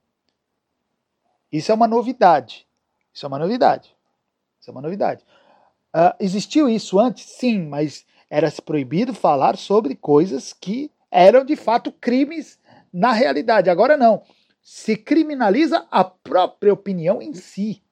Isso 1.51 1.73
é 1.73 1.75
uma 1.75 1.89
novidade. 1.89 2.65
Isso 3.13 3.27
é 3.27 3.29
uma 3.29 3.41
novidade. 3.41 3.93
Isso 4.61 4.71
é 4.71 4.73
uma 4.73 4.83
novidade. 4.83 5.25
Uh, 5.93 6.15
existiu 6.21 6.69
isso 6.69 6.97
antes? 6.97 7.25
Sim, 7.25 7.67
mas 7.67 8.07
era 8.31 8.49
proibido 8.65 9.13
falar 9.13 9.57
sobre 9.57 9.97
coisas 9.97 10.53
que 10.53 10.93
eram 11.11 11.45
de 11.45 11.57
fato 11.57 11.91
crimes 11.91 12.57
na 12.93 13.11
realidade. 13.11 13.69
Agora 13.69 13.97
não 13.97 14.23
se 14.63 14.97
criminaliza 14.97 15.87
a 15.91 16.05
própria 16.05 16.73
opinião 16.73 17.21
em 17.21 17.35
si. 17.35 17.83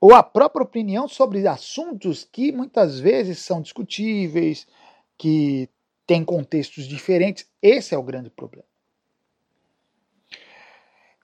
Ou 0.00 0.14
a 0.14 0.22
própria 0.22 0.64
opinião 0.64 1.08
sobre 1.08 1.46
assuntos 1.46 2.24
que 2.24 2.52
muitas 2.52 3.00
vezes 3.00 3.38
são 3.38 3.62
discutíveis, 3.62 4.66
que 5.16 5.68
têm 6.06 6.24
contextos 6.24 6.86
diferentes. 6.86 7.50
Esse 7.60 7.94
é 7.94 7.98
o 7.98 8.02
grande 8.02 8.30
problema. 8.30 8.66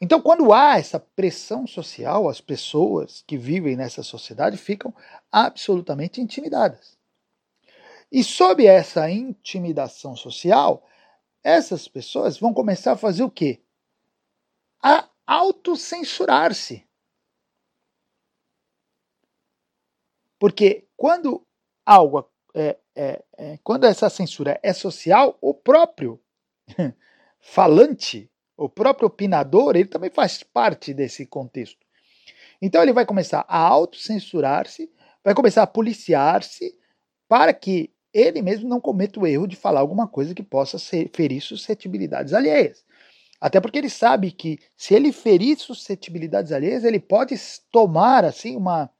Então, 0.01 0.21
quando 0.21 0.53
há 0.53 0.79
essa 0.79 0.99
pressão 0.99 1.65
social, 1.65 2.29
as 2.29 2.41
pessoas 2.41 3.23
que 3.25 3.37
vivem 3.39 3.77
nessa 3.77 4.03
sociedade 4.03 4.57
ficam 4.57 4.93
absolutamente 5.31 6.21
intimidadas. 6.21 6.99
E 8.11 8.25
sob 8.25 8.67
essa 8.67 9.09
intimidação 9.09 10.17
social, 10.17 10.85
essas 11.43 11.89
pessoas 11.89 12.39
vão 12.39 12.55
começar 12.55 12.93
a 12.93 12.97
fazer 12.97 13.23
o 13.23 13.31
quê? 13.31 13.63
A 14.83 15.09
autocensurar-se. 15.27 16.87
Porque 20.39 20.89
quando 20.97 21.47
algo 21.87 22.29
é, 22.55 22.79
é, 22.95 23.25
é, 23.39 23.59
quando 23.63 23.85
essa 23.85 24.11
censura 24.11 24.59
é 24.63 24.73
social, 24.73 25.39
o 25.41 25.55
próprio 25.55 26.21
falante, 27.41 28.31
o 28.57 28.69
próprio 28.69 29.07
opinador, 29.07 29.77
ele 29.77 29.89
também 29.89 30.11
faz 30.11 30.43
parte 30.43 30.93
desse 30.93 31.27
contexto. 31.27 31.87
Então 32.61 32.83
ele 32.83 32.93
vai 32.93 33.07
começar 33.07 33.45
a 33.49 33.59
autocensurar-se, 33.59 34.93
vai 35.25 35.35
começar 35.35 35.63
a 35.63 35.67
policiar-se 35.67 36.79
para 37.29 37.55
que 37.55 37.92
ele 38.13 38.43
mesmo 38.43 38.69
não 38.69 38.81
cometa 38.81 39.19
o 39.19 39.27
erro 39.27 39.47
de 39.47 39.57
falar 39.57 39.81
alguma 39.81 40.07
coisa 40.07 40.35
que 40.35 40.43
possa 40.43 40.79
ser, 40.79 41.11
ferir 41.15 41.41
suscetibilidades 41.41 42.33
alheias. 42.33 42.85
Até 43.41 43.61
porque 43.61 43.79
ele 43.79 43.91
sabe 43.91 44.31
que 44.31 44.61
se 44.77 44.95
ele 44.95 45.13
ferir 45.13 45.59
suscetibilidades 45.59 46.53
alheias, 46.53 46.85
ele 46.85 47.01
pode 47.01 47.35
tomar 47.71 48.25
assim 48.25 48.57
uma 48.57 48.91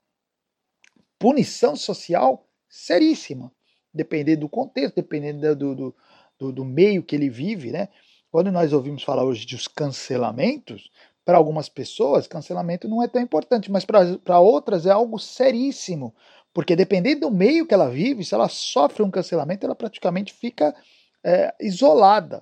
punição 1.17 1.75
social 1.75 2.45
seríssima, 2.67 3.51
dependendo 3.93 4.41
do 4.41 4.49
contexto, 4.49 4.95
dependendo 4.95 5.55
do, 5.55 5.75
do, 5.75 5.95
do, 6.37 6.51
do 6.51 6.65
meio 6.65 7.03
que 7.03 7.15
ele 7.15 7.29
vive, 7.29 7.71
né? 7.71 7.87
Quando 8.29 8.51
nós 8.51 8.73
ouvimos 8.73 9.03
falar 9.03 9.23
hoje 9.23 9.45
dos 9.45 9.67
cancelamentos, 9.67 10.89
para 11.25 11.37
algumas 11.37 11.69
pessoas, 11.69 12.27
cancelamento 12.27 12.87
não 12.87 13.01
é 13.01 13.07
tão 13.07 13.21
importante, 13.21 13.71
mas 13.71 13.85
para 13.85 14.39
outras 14.39 14.85
é 14.85 14.91
algo 14.91 15.17
seríssimo, 15.17 16.13
porque 16.53 16.75
dependendo 16.75 17.21
do 17.21 17.31
meio 17.31 17.65
que 17.65 17.73
ela 17.73 17.89
vive, 17.89 18.23
se 18.23 18.35
ela 18.35 18.47
sofre 18.47 19.01
um 19.01 19.09
cancelamento, 19.09 19.65
ela 19.65 19.75
praticamente 19.75 20.31
fica 20.31 20.75
é, 21.23 21.53
isolada, 21.59 22.41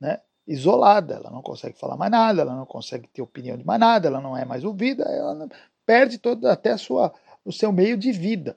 né? 0.00 0.20
Isolada, 0.46 1.14
ela 1.14 1.30
não 1.30 1.42
consegue 1.42 1.78
falar 1.78 1.96
mais 1.96 2.10
nada, 2.10 2.40
ela 2.40 2.56
não 2.56 2.64
consegue 2.64 3.06
ter 3.08 3.22
opinião 3.22 3.56
de 3.56 3.64
mais 3.64 3.78
nada, 3.78 4.08
ela 4.08 4.20
não 4.20 4.36
é 4.36 4.44
mais 4.44 4.64
ouvida, 4.64 5.04
ela 5.04 5.48
perde 5.84 6.18
todo 6.18 6.46
até 6.46 6.76
sua, 6.76 7.12
o 7.44 7.52
seu 7.52 7.70
meio 7.70 7.96
de 7.96 8.10
vida. 8.10 8.56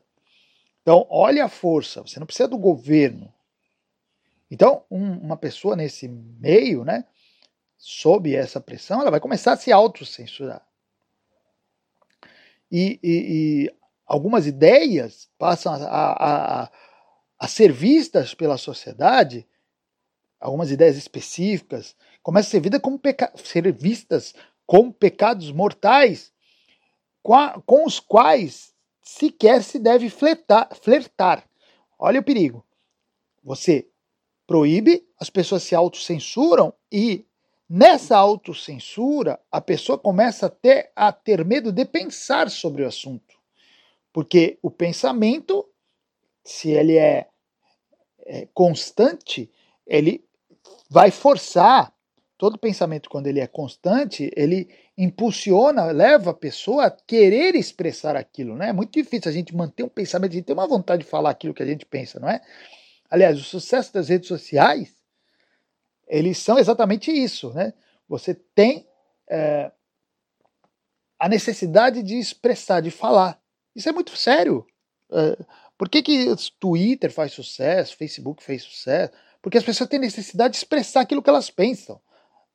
Então, 0.82 1.06
olha 1.10 1.46
a 1.46 1.50
força, 1.50 2.02
você 2.02 2.20
não 2.20 2.26
precisa 2.26 2.48
do 2.48 2.58
governo. 2.58 3.32
Então, 4.50 4.84
um, 4.90 5.18
uma 5.20 5.38
pessoa 5.38 5.76
nesse 5.76 6.08
meio, 6.08 6.84
né, 6.84 7.06
sob 7.78 8.34
essa 8.34 8.62
pressão, 8.62 9.02
ela 9.02 9.12
vai 9.12 9.20
começar 9.20 9.54
a 9.54 9.58
se 9.58 9.72
autocensurar. 9.72 10.66
E, 12.72 13.00
e, 13.04 13.68
e 13.68 13.83
algumas 14.14 14.46
ideias 14.46 15.28
passam 15.40 15.74
a, 15.74 15.78
a, 15.78 16.64
a, 16.64 16.72
a 17.40 17.48
ser 17.48 17.72
vistas 17.72 18.36
pela 18.36 18.60
sociedade, 18.60 19.48
algumas 20.40 20.70
ideias 20.70 20.96
específicas, 20.98 21.96
começam 22.22 22.50
a 22.50 22.52
ser, 22.52 22.60
vida 22.62 22.80
como 22.80 23.00
peca 23.00 23.34
ser 23.36 23.72
vistas 23.74 24.36
como 24.68 24.94
pecados 24.94 25.52
mortais, 25.52 26.32
com, 27.24 27.34
a, 27.34 27.60
com 27.66 27.86
os 27.86 28.00
quais 28.00 28.72
sequer 29.02 29.64
se 29.64 29.80
deve 29.80 30.12
flertar, 30.12 30.70
flertar. 30.76 31.44
Olha 31.98 32.20
o 32.20 32.24
perigo. 32.24 32.64
Você 33.44 33.88
proíbe, 34.46 35.08
as 35.20 35.30
pessoas 35.30 35.64
se 35.64 35.74
autocensuram 35.74 36.72
e 36.92 37.26
nessa 37.68 38.16
autocensura 38.16 39.40
a 39.52 39.60
pessoa 39.60 39.98
começa 39.98 40.46
até 40.46 40.92
a 40.96 41.12
ter 41.12 41.44
medo 41.44 41.72
de 41.72 41.84
pensar 41.84 42.52
sobre 42.52 42.84
o 42.84 42.88
assunto. 42.88 43.43
Porque 44.14 44.60
o 44.62 44.70
pensamento, 44.70 45.68
se 46.46 46.70
ele 46.70 46.98
é, 46.98 47.28
é 48.20 48.48
constante, 48.54 49.52
ele 49.86 50.24
vai 50.90 51.10
forçar. 51.10 51.92
Todo 52.38 52.58
pensamento, 52.58 53.10
quando 53.10 53.28
ele 53.28 53.40
é 53.40 53.48
constante, 53.48 54.32
ele 54.36 54.70
impulsiona, 54.98 55.86
leva 55.86 56.32
a 56.32 56.36
pessoa 56.36 56.86
a 56.86 56.92
querer 56.92 57.56
expressar 57.56 58.16
aquilo. 58.16 58.56
Né? 58.56 58.70
É 58.70 58.74
muito 58.74 58.94
difícil 58.94 59.32
a 59.32 59.34
gente 59.34 59.56
manter 59.56 59.84
um 59.84 59.90
pensamento, 59.90 60.32
a 60.32 60.36
gente 60.36 60.46
tem 60.46 60.54
uma 60.54 60.68
vontade 60.68 61.04
de 61.04 61.10
falar 61.10 61.32
aquilo 61.32 61.54
que 61.54 61.64
a 61.64 61.66
gente 61.66 61.86
pensa, 61.86 62.20
não 62.20 62.30
é? 62.30 62.42
Aliás, 63.10 63.40
o 63.40 63.44
sucesso 63.44 63.94
das 63.94 64.10
redes 64.10 64.28
sociais, 64.28 64.94
eles 66.08 66.38
são 66.38 66.58
exatamente 66.60 67.12
isso. 67.12 67.54
Né? 67.54 67.74
Você 68.08 68.34
tem 68.34 68.88
é, 69.30 69.72
a 71.18 71.30
necessidade 71.30 72.04
de 72.04 72.18
expressar, 72.18 72.82
de 72.82 72.92
falar. 72.92 73.43
Isso 73.76 73.90
é 73.90 73.92
muito 73.92 74.16
sério. 74.16 74.66
É, 75.12 75.38
por 75.78 75.90
que, 75.90 76.02
que 76.02 76.28
Twitter 76.60 77.12
faz 77.12 77.32
sucesso, 77.34 77.98
Facebook 77.98 78.44
fez 78.44 78.64
sucesso? 78.64 79.14
Porque 79.42 79.58
as 79.58 79.64
pessoas 79.64 79.90
têm 79.90 80.00
necessidade 80.00 80.54
de 80.54 80.58
expressar 80.58 81.02
aquilo 81.02 81.22
que 81.22 81.30
elas 81.30 81.50
pensam. 81.50 82.00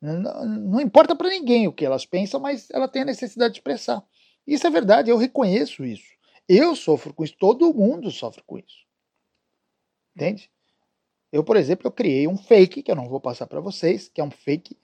Não, 0.01 0.45
não 0.45 0.81
importa 0.81 1.15
para 1.15 1.29
ninguém 1.29 1.67
o 1.67 1.73
que 1.73 1.85
elas 1.85 2.05
pensam, 2.05 2.39
mas 2.39 2.69
ela 2.71 2.87
tem 2.87 3.01
a 3.01 3.05
necessidade 3.05 3.53
de 3.53 3.59
expressar. 3.59 4.03
Isso 4.47 4.65
é 4.65 4.69
verdade, 4.69 5.11
eu 5.11 5.17
reconheço 5.17 5.83
isso. 5.83 6.07
Eu 6.47 6.75
sofro 6.75 7.13
com 7.13 7.23
isso, 7.23 7.35
todo 7.37 7.73
mundo 7.73 8.09
sofre 8.09 8.41
com 8.43 8.57
isso. 8.57 8.85
Entende? 10.15 10.49
Eu, 11.31 11.43
por 11.43 11.57
exemplo, 11.57 11.87
eu 11.87 11.91
criei 11.91 12.27
um 12.27 12.37
fake, 12.37 12.81
que 12.81 12.91
eu 12.91 12.95
não 12.95 13.07
vou 13.07 13.19
passar 13.19 13.45
para 13.45 13.59
vocês, 13.59 14.07
que 14.07 14.19
é 14.19 14.23
um 14.23 14.31
fake 14.31 14.75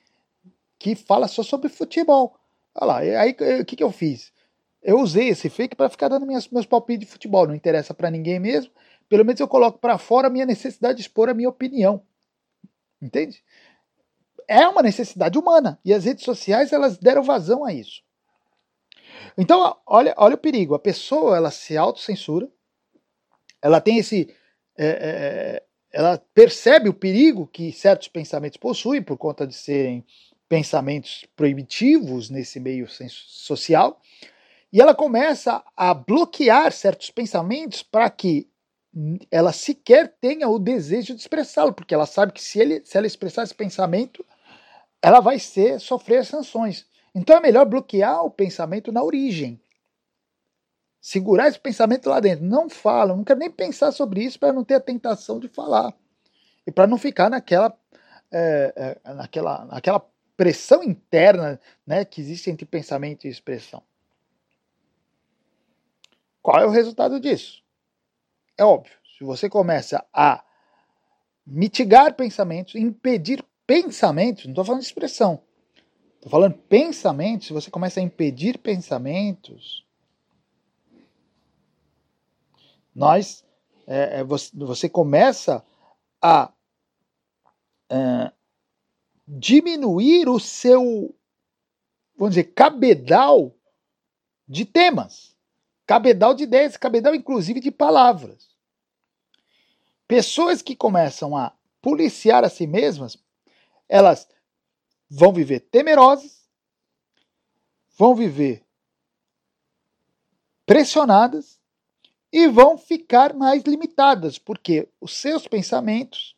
que 0.77 0.95
fala 0.95 1.27
só 1.27 1.41
sobre 1.41 1.69
futebol. 1.69 2.37
Olha 2.75 2.85
lá, 2.85 2.97
aí 2.99 3.35
o 3.61 3.65
que, 3.65 3.75
que 3.75 3.83
eu 3.83 3.91
fiz? 3.91 4.31
Eu 4.85 4.99
usei 4.99 5.29
esse 5.29 5.49
fake 5.49 5.75
para 5.75 5.89
ficar 5.89 6.09
dando 6.09 6.27
minhas, 6.27 6.47
meus 6.47 6.67
palpites 6.67 7.07
de 7.07 7.11
futebol, 7.11 7.47
não 7.47 7.55
interessa 7.55 7.91
para 7.91 8.11
ninguém 8.11 8.39
mesmo. 8.39 8.71
Pelo 9.09 9.25
menos 9.25 9.39
eu 9.39 9.47
coloco 9.47 9.79
para 9.79 9.97
fora 9.97 10.27
a 10.27 10.29
minha 10.29 10.45
necessidade 10.45 10.97
de 10.97 11.01
expor 11.01 11.27
a 11.27 11.33
minha 11.33 11.49
opinião. 11.49 12.03
Entende? 13.01 13.43
É 14.47 14.67
uma 14.67 14.83
necessidade 14.83 15.39
humana 15.39 15.79
e 15.83 15.91
as 15.91 16.05
redes 16.05 16.23
sociais 16.23 16.71
elas 16.71 16.99
deram 16.99 17.23
vazão 17.23 17.65
a 17.65 17.73
isso. 17.73 18.03
Então, 19.35 19.75
olha, 19.87 20.13
olha 20.17 20.35
o 20.35 20.37
perigo. 20.37 20.75
A 20.75 20.79
pessoa 20.79 21.35
ela 21.35 21.49
se 21.49 21.75
autocensura, 21.75 22.47
ela 23.63 23.81
tem 23.81 23.97
esse. 23.97 24.31
É, 24.77 24.85
é, 24.85 25.63
ela 25.91 26.21
percebe 26.31 26.89
o 26.89 26.93
perigo 26.93 27.47
que 27.47 27.71
certos 27.71 28.07
pensamentos 28.07 28.57
possuem 28.57 29.01
por 29.01 29.17
conta 29.17 29.47
de 29.47 29.55
serem 29.55 30.05
pensamentos 30.47 31.25
proibitivos 31.35 32.29
nesse 32.29 32.59
meio 32.59 32.87
social, 32.87 33.99
e 34.75 34.81
ela 34.81 34.93
começa 34.93 35.63
a 35.73 35.93
bloquear 35.93 36.69
certos 36.73 37.09
pensamentos 37.09 37.81
para 37.81 38.09
que 38.09 38.45
ela 39.31 39.53
sequer 39.53 40.17
tenha 40.19 40.49
o 40.49 40.59
desejo 40.59 41.15
de 41.15 41.21
expressá-lo, 41.21 41.71
porque 41.71 41.93
ela 41.93 42.05
sabe 42.05 42.33
que 42.33 42.43
se, 42.43 42.59
ele, 42.59 42.81
se 42.83 42.97
ela 42.97 43.07
expressar 43.07 43.43
esse 43.43 43.55
pensamento, 43.55 44.25
ela 45.01 45.21
vai 45.21 45.39
ser 45.39 45.79
sofrer 45.79 46.25
sanções. 46.25 46.85
Então 47.15 47.37
é 47.37 47.39
melhor 47.39 47.65
bloquear 47.65 48.25
o 48.25 48.29
pensamento 48.29 48.91
na 48.91 49.01
origem. 49.01 49.61
Segurar 50.99 51.47
esse 51.47 51.59
pensamento 51.59 52.09
lá 52.09 52.19
dentro. 52.19 52.43
Não 52.43 52.69
fala, 52.69 53.15
não 53.15 53.23
quero 53.23 53.39
nem 53.39 53.49
pensar 53.49 53.93
sobre 53.93 54.25
isso 54.25 54.37
para 54.37 54.51
não 54.51 54.65
ter 54.65 54.73
a 54.73 54.81
tentação 54.81 55.39
de 55.39 55.47
falar. 55.47 55.93
E 56.67 56.71
para 56.71 56.85
não 56.85 56.97
ficar 56.97 57.29
naquela, 57.29 57.73
é, 58.29 58.99
é, 59.05 59.13
naquela, 59.13 59.63
naquela 59.67 60.05
pressão 60.35 60.83
interna 60.83 61.61
né, 61.87 62.03
que 62.03 62.19
existe 62.19 62.49
entre 62.49 62.65
pensamento 62.65 63.25
e 63.25 63.29
expressão. 63.29 63.81
Qual 66.45 66.61
é 66.61 66.65
o 66.67 66.69
resultado 66.69 67.19
disso? 67.19 67.63
É 68.55 68.63
óbvio, 68.63 68.93
se 69.17 69.23
você 69.23 69.49
começa 69.49 70.05
a 70.13 70.45
mitigar 71.43 72.13
pensamentos, 72.13 72.75
impedir 72.75 73.43
pensamentos, 73.65 74.45
não 74.45 74.51
estou 74.51 74.63
falando 74.63 74.81
de 74.81 74.85
expressão, 74.85 75.41
estou 76.13 76.29
falando 76.29 76.53
pensamentos, 76.53 77.47
se 77.47 77.53
você 77.53 77.71
começa 77.71 77.99
a 77.99 78.03
impedir 78.03 78.59
pensamentos, 78.59 79.83
nós, 82.93 83.43
é, 83.87 84.19
é 84.19 84.23
você, 84.23 84.55
você, 84.55 84.87
começa 84.87 85.65
a 86.21 86.53
é, 87.89 88.31
diminuir 89.27 90.29
o 90.29 90.39
seu, 90.39 91.11
vamos 92.15 92.35
dizer, 92.35 92.53
cabedal 92.53 93.51
de 94.47 94.63
temas. 94.63 95.34
Cabedal 95.85 96.33
de 96.33 96.43
ideias, 96.43 96.77
cabedal 96.77 97.13
inclusive 97.13 97.59
de 97.59 97.71
palavras. 97.71 98.55
Pessoas 100.07 100.61
que 100.61 100.75
começam 100.75 101.35
a 101.35 101.53
policiar 101.81 102.43
a 102.43 102.49
si 102.49 102.65
mesmas, 102.65 103.17
elas 103.87 104.27
vão 105.09 105.31
viver 105.31 105.59
temerosas, 105.59 106.47
vão 107.97 108.15
viver 108.15 108.65
pressionadas 110.65 111.59
e 112.31 112.47
vão 112.47 112.77
ficar 112.77 113.33
mais 113.33 113.63
limitadas, 113.63 114.37
porque 114.37 114.89
os 114.99 115.15
seus 115.15 115.47
pensamentos 115.47 116.35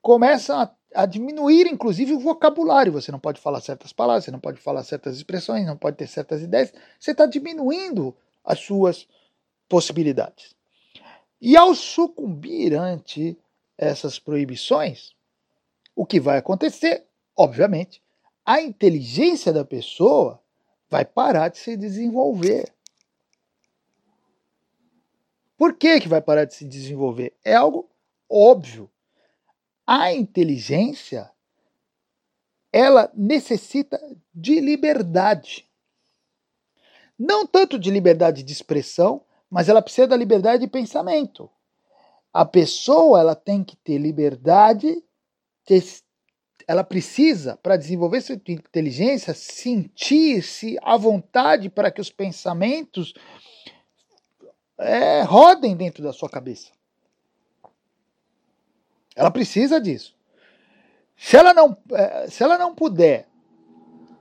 começam 0.00 0.60
a 0.60 0.66
a 0.94 1.06
diminuir, 1.06 1.66
inclusive, 1.66 2.12
o 2.12 2.18
vocabulário. 2.18 2.92
Você 2.92 3.10
não 3.12 3.18
pode 3.18 3.40
falar 3.40 3.60
certas 3.60 3.92
palavras, 3.92 4.24
você 4.24 4.30
não 4.30 4.40
pode 4.40 4.60
falar 4.60 4.82
certas 4.84 5.16
expressões, 5.16 5.66
não 5.66 5.76
pode 5.76 5.96
ter 5.96 6.06
certas 6.06 6.42
ideias. 6.42 6.72
Você 6.98 7.12
está 7.12 7.26
diminuindo 7.26 8.14
as 8.44 8.58
suas 8.58 9.08
possibilidades. 9.68 10.54
E 11.40 11.56
ao 11.56 11.74
sucumbir 11.74 12.74
ante 12.74 13.36
essas 13.76 14.18
proibições, 14.18 15.12
o 15.94 16.06
que 16.06 16.20
vai 16.20 16.38
acontecer? 16.38 17.04
Obviamente, 17.36 18.02
a 18.44 18.60
inteligência 18.60 19.52
da 19.52 19.64
pessoa 19.64 20.40
vai 20.88 21.04
parar 21.04 21.48
de 21.48 21.58
se 21.58 21.76
desenvolver. 21.76 22.72
Por 25.56 25.74
que, 25.74 26.00
que 26.00 26.08
vai 26.08 26.20
parar 26.20 26.44
de 26.44 26.54
se 26.54 26.64
desenvolver? 26.64 27.34
É 27.44 27.54
algo 27.54 27.88
óbvio. 28.28 28.90
A 29.94 30.10
inteligência 30.10 31.30
ela 32.72 33.12
necessita 33.14 34.00
de 34.34 34.58
liberdade. 34.58 35.68
Não 37.18 37.46
tanto 37.46 37.78
de 37.78 37.90
liberdade 37.90 38.42
de 38.42 38.54
expressão, 38.54 39.22
mas 39.50 39.68
ela 39.68 39.82
precisa 39.82 40.06
da 40.06 40.16
liberdade 40.16 40.64
de 40.64 40.66
pensamento. 40.66 41.50
A 42.32 42.42
pessoa 42.42 43.20
ela 43.20 43.36
tem 43.36 43.62
que 43.62 43.76
ter 43.76 43.98
liberdade, 43.98 45.04
ela 46.66 46.82
precisa, 46.82 47.58
para 47.58 47.76
desenvolver 47.76 48.22
sua 48.22 48.36
inteligência, 48.48 49.34
sentir-se 49.34 50.78
à 50.80 50.96
vontade 50.96 51.68
para 51.68 51.90
que 51.90 52.00
os 52.00 52.08
pensamentos 52.08 53.12
é, 54.78 55.20
rodem 55.20 55.76
dentro 55.76 56.02
da 56.02 56.14
sua 56.14 56.30
cabeça. 56.30 56.72
Ela 59.14 59.30
precisa 59.30 59.80
disso. 59.80 60.14
Se 61.16 61.36
ela 61.36 61.52
não, 61.54 61.76
eh, 61.92 62.26
se 62.28 62.42
ela 62.42 62.58
não 62.58 62.74
puder 62.74 63.28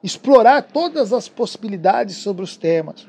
explorar 0.03 0.61
todas 0.63 1.13
as 1.13 1.29
possibilidades 1.29 2.17
sobre 2.17 2.43
os 2.43 2.57
temas, 2.57 3.07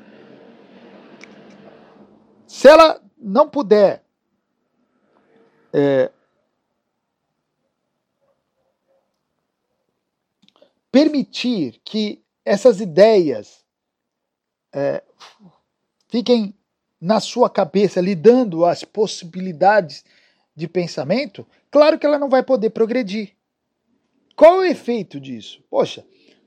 se 2.47 2.67
ela 2.67 3.01
não 3.17 3.49
puder 3.49 4.03
é, 5.73 6.11
permitir 10.91 11.81
que 11.83 12.23
essas 12.45 12.79
ideias 12.79 13.65
é, 14.71 15.01
fiquem 16.07 16.55
na 17.01 17.19
sua 17.19 17.49
cabeça, 17.49 17.99
lhe 17.99 18.13
dando 18.13 18.63
as 18.63 18.83
possibilidades 18.83 20.05
de 20.55 20.67
pensamento, 20.67 21.45
claro 21.73 21.97
que 21.97 22.05
ela 22.05 22.19
não 22.19 22.29
vai 22.29 22.43
poder 22.43 22.69
progredir. 22.69 23.33
Qual 24.35 24.59
o 24.59 24.63
efeito 24.63 25.19
disso? 25.19 25.63
Poxa, 25.71 26.05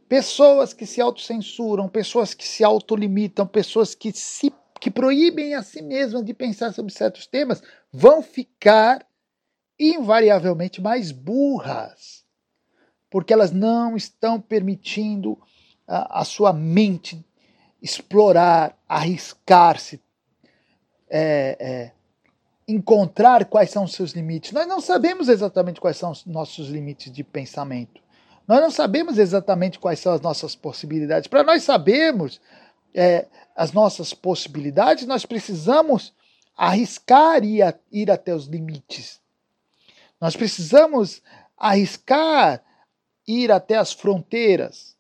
pessoas 0.09 0.73
que 0.73 0.87
se 0.87 1.01
autocensuram, 1.01 1.89
pessoas 1.89 2.33
que 2.33 2.47
se 2.47 2.62
autolimitam, 2.62 3.45
pessoas 3.45 3.93
que 3.93 4.12
se 4.12 4.55
que 4.81 4.91
proíbem 4.91 5.55
a 5.55 5.62
si 5.62 5.83
mesmas 5.83 6.23
de 6.23 6.33
pensar 6.33 6.73
sobre 6.73 6.93
certos 6.93 7.27
temas, 7.27 7.62
vão 7.91 8.23
ficar 8.23 9.05
invariavelmente 9.81 10.81
mais 10.81 11.11
burras, 11.11 12.25
porque 13.11 13.33
elas 13.33 13.51
não 13.51 13.97
estão 13.97 14.41
permitindo 14.41 15.39
a, 15.89 16.21
a 16.21 16.25
sua 16.25 16.53
mente 16.53 17.25
explorar, 17.83 18.79
arriscar-se, 18.87 20.01
é, 21.09 21.57
é, 21.59 21.93
encontrar 22.66 23.44
quais 23.44 23.70
são 23.70 23.85
os 23.85 23.92
seus 23.92 24.12
limites. 24.12 24.52
Nós 24.52 24.66
não 24.66 24.81
sabemos 24.81 25.29
exatamente 25.29 25.81
quais 25.81 25.96
são 25.96 26.11
os 26.11 26.24
nossos 26.26 26.68
limites 26.68 27.12
de 27.12 27.22
pensamento. 27.22 28.00
Nós 28.46 28.61
não 28.61 28.70
sabemos 28.70 29.18
exatamente 29.18 29.79
quais 29.79 30.00
são 30.00 30.12
as 30.12 30.20
nossas 30.20 30.55
possibilidades. 30.55 31.29
Para 31.29 31.42
nós 31.42 31.62
sabermos 31.62 32.40
é, 32.94 33.26
as 33.55 33.72
nossas 33.72 34.12
possibilidades, 34.14 35.07
nós 35.07 35.26
precisamos 35.26 36.12
arriscar 36.57 37.44
e 37.44 37.61
ir, 37.61 37.79
ir 37.92 38.11
até 38.11 38.35
os 38.35 38.46
limites. 38.46 39.20
Nós 40.20 40.35
precisamos 40.35 41.22
arriscar 41.57 42.62
ir 43.26 43.50
até 43.50 43.76
as 43.76 43.92
fronteiras. 43.92 44.96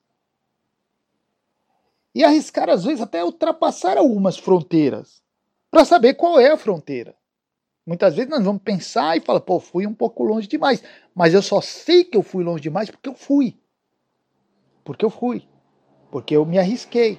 E 2.14 2.24
arriscar, 2.24 2.68
às 2.68 2.84
vezes, 2.84 3.00
até 3.00 3.24
ultrapassar 3.24 3.96
algumas 3.96 4.36
fronteiras, 4.38 5.22
para 5.70 5.84
saber 5.84 6.14
qual 6.14 6.40
é 6.40 6.50
a 6.50 6.56
fronteira. 6.56 7.14
Muitas 7.86 8.16
vezes 8.16 8.28
nós 8.28 8.44
vamos 8.44 8.62
pensar 8.62 9.16
e 9.16 9.20
falar, 9.20 9.40
pô, 9.40 9.60
fui 9.60 9.86
um 9.86 9.94
pouco 9.94 10.24
longe 10.24 10.48
demais. 10.48 10.82
Mas 11.14 11.32
eu 11.32 11.40
só 11.40 11.60
sei 11.60 12.02
que 12.02 12.16
eu 12.16 12.22
fui 12.22 12.42
longe 12.42 12.62
demais 12.62 12.90
porque 12.90 13.08
eu 13.08 13.14
fui. 13.14 13.56
Porque 14.84 15.04
eu 15.04 15.10
fui. 15.10 15.46
Porque 16.10 16.34
eu 16.34 16.44
me 16.44 16.58
arrisquei. 16.58 17.16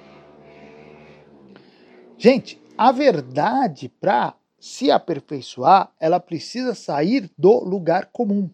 Gente, 2.18 2.60
a 2.76 2.92
verdade, 2.92 3.88
para 3.88 4.34
se 4.60 4.90
aperfeiçoar, 4.90 5.90
ela 5.98 6.20
precisa 6.20 6.74
sair 6.74 7.30
do 7.38 7.64
lugar 7.64 8.06
comum. 8.12 8.50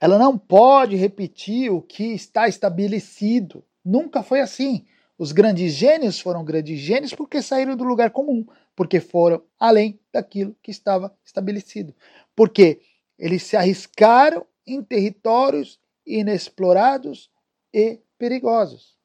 Ela 0.00 0.18
não 0.18 0.38
pode 0.38 0.96
repetir 0.96 1.70
o 1.70 1.82
que 1.82 2.04
está 2.04 2.48
estabelecido. 2.48 3.62
Nunca 3.84 4.22
foi 4.22 4.40
assim. 4.40 4.86
Os 5.18 5.30
grandes 5.30 5.74
gênios 5.74 6.18
foram 6.18 6.44
grandes 6.44 6.80
gênios 6.80 7.14
porque 7.14 7.42
saíram 7.42 7.76
do 7.76 7.84
lugar 7.84 8.10
comum, 8.10 8.46
porque 8.74 9.00
foram 9.00 9.42
além 9.58 10.00
daquilo 10.12 10.56
que 10.62 10.70
estava 10.70 11.16
estabelecido. 11.24 11.94
Porque 12.34 12.80
eles 13.18 13.42
se 13.42 13.56
arriscaram 13.56 14.46
em 14.66 14.82
territórios 14.82 15.78
inexplorados 16.06 17.30
e 17.72 18.00
perigosos. 18.18 18.98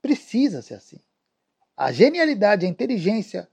Precisa 0.00 0.62
ser 0.62 0.74
assim. 0.74 1.00
A 1.76 1.92
genialidade, 1.92 2.66
a 2.66 2.68
inteligência, 2.68 3.48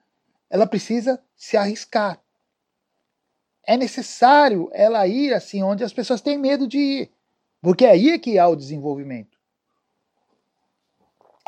ela 0.50 0.68
precisa 0.68 1.22
se 1.36 1.58
arriscar. 1.58 2.22
É 3.68 3.76
necessário 3.76 4.70
ela 4.74 5.08
ir 5.08 5.34
assim 5.34 5.64
onde 5.64 5.84
as 5.84 5.94
pessoas 5.94 6.22
têm 6.22 6.38
medo 6.38 6.68
de 6.68 6.78
ir, 6.78 7.12
porque 7.62 7.86
é 7.86 7.92
aí 7.92 8.20
que 8.20 8.38
há 8.38 8.48
o 8.48 8.56
desenvolvimento. 8.56 9.35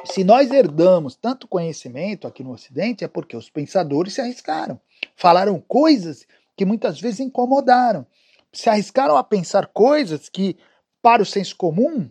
Se 0.06 0.24
nós 0.24 0.52
herdamos 0.52 1.16
tanto 1.16 1.48
conhecimento 1.48 2.28
aqui 2.28 2.44
no 2.44 2.52
Ocidente, 2.52 3.04
é 3.04 3.08
porque 3.08 3.36
os 3.36 3.50
pensadores 3.50 4.14
se 4.14 4.22
arriscaram. 4.22 4.80
Falaram 5.16 5.60
coisas 5.60 6.26
que 6.56 6.66
muitas 6.66 7.00
vezes 7.00 7.20
incomodaram. 7.20 8.06
Se 8.54 8.70
arriscaram 8.70 9.18
a 9.18 9.24
pensar 9.24 9.68
coisas 9.68 10.30
que, 10.30 10.58
para 11.02 11.22
o 11.22 11.26
senso 11.26 11.56
comum, 11.56 12.10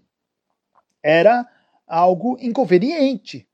era 1.02 1.48
algo 1.86 2.36
inconveniente. 2.40 3.48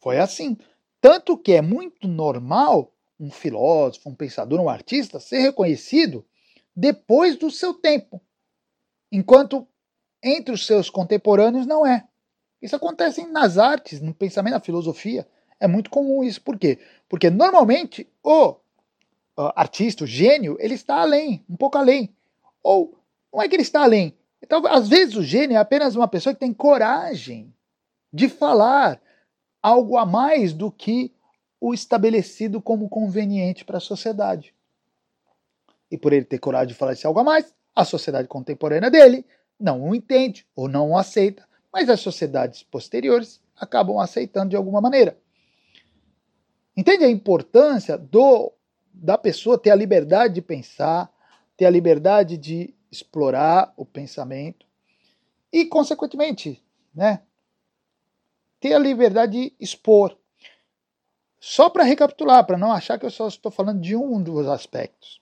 Foi 0.00 0.18
assim. 0.18 0.56
Tanto 1.00 1.38
que 1.38 1.52
é 1.52 1.62
muito 1.62 2.08
normal 2.08 2.92
um 3.18 3.30
filósofo, 3.30 4.10
um 4.10 4.14
pensador, 4.14 4.60
um 4.60 4.68
artista 4.68 5.20
ser 5.20 5.38
reconhecido 5.38 6.26
depois 6.74 7.36
do 7.36 7.50
seu 7.50 7.72
tempo, 7.72 8.20
enquanto 9.10 9.66
entre 10.22 10.52
os 10.52 10.66
seus 10.66 10.90
contemporâneos 10.90 11.66
não 11.66 11.86
é. 11.86 12.06
Isso 12.66 12.74
acontece 12.74 13.24
nas 13.26 13.58
artes, 13.58 14.00
no 14.00 14.12
pensamento, 14.12 14.54
na 14.54 14.60
filosofia. 14.60 15.24
É 15.60 15.68
muito 15.68 15.88
comum 15.88 16.24
isso. 16.24 16.42
Por 16.42 16.58
quê? 16.58 16.80
Porque 17.08 17.30
normalmente 17.30 18.08
o 18.24 18.56
artista, 19.54 20.02
o 20.02 20.06
gênio, 20.06 20.56
ele 20.58 20.74
está 20.74 21.00
além, 21.00 21.44
um 21.48 21.56
pouco 21.56 21.78
além. 21.78 22.12
Ou 22.64 22.98
não 23.32 23.40
é 23.40 23.48
que 23.48 23.54
ele 23.54 23.62
está 23.62 23.84
além. 23.84 24.16
Então, 24.42 24.66
às 24.66 24.88
vezes 24.88 25.14
o 25.14 25.22
gênio 25.22 25.56
é 25.56 25.60
apenas 25.60 25.94
uma 25.94 26.08
pessoa 26.08 26.34
que 26.34 26.40
tem 26.40 26.52
coragem 26.52 27.54
de 28.12 28.28
falar 28.28 29.00
algo 29.62 29.96
a 29.96 30.04
mais 30.04 30.52
do 30.52 30.68
que 30.68 31.12
o 31.60 31.72
estabelecido 31.72 32.60
como 32.60 32.88
conveniente 32.88 33.64
para 33.64 33.76
a 33.76 33.80
sociedade. 33.80 34.52
E 35.88 35.96
por 35.96 36.12
ele 36.12 36.24
ter 36.24 36.40
coragem 36.40 36.68
de 36.68 36.74
falar 36.74 36.94
esse 36.94 37.06
algo 37.06 37.20
a 37.20 37.24
mais, 37.24 37.54
a 37.76 37.84
sociedade 37.84 38.26
contemporânea 38.26 38.90
dele 38.90 39.24
não 39.58 39.88
o 39.88 39.94
entende 39.94 40.44
ou 40.56 40.68
não 40.68 40.90
o 40.90 40.98
aceita, 40.98 41.45
mas 41.76 41.90
as 41.90 42.00
sociedades 42.00 42.62
posteriores 42.62 43.38
acabam 43.54 43.98
aceitando 43.98 44.48
de 44.48 44.56
alguma 44.56 44.80
maneira. 44.80 45.20
Entende 46.74 47.04
a 47.04 47.10
importância 47.10 47.98
do 47.98 48.50
da 48.90 49.18
pessoa 49.18 49.58
ter 49.58 49.72
a 49.72 49.76
liberdade 49.76 50.32
de 50.32 50.40
pensar, 50.40 51.12
ter 51.54 51.66
a 51.66 51.70
liberdade 51.70 52.38
de 52.38 52.74
explorar 52.90 53.74
o 53.76 53.84
pensamento 53.84 54.64
e, 55.52 55.66
consequentemente, 55.66 56.64
né, 56.94 57.20
ter 58.58 58.72
a 58.72 58.78
liberdade 58.78 59.32
de 59.32 59.54
expor. 59.60 60.16
Só 61.38 61.68
para 61.68 61.84
recapitular, 61.84 62.46
para 62.46 62.56
não 62.56 62.72
achar 62.72 62.98
que 62.98 63.04
eu 63.04 63.10
só 63.10 63.28
estou 63.28 63.52
falando 63.52 63.82
de 63.82 63.94
um 63.94 64.22
dos 64.22 64.48
aspectos. 64.48 65.20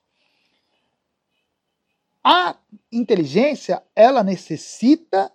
A 2.22 2.56
inteligência, 2.92 3.82
ela 3.96 4.22
necessita 4.22 5.32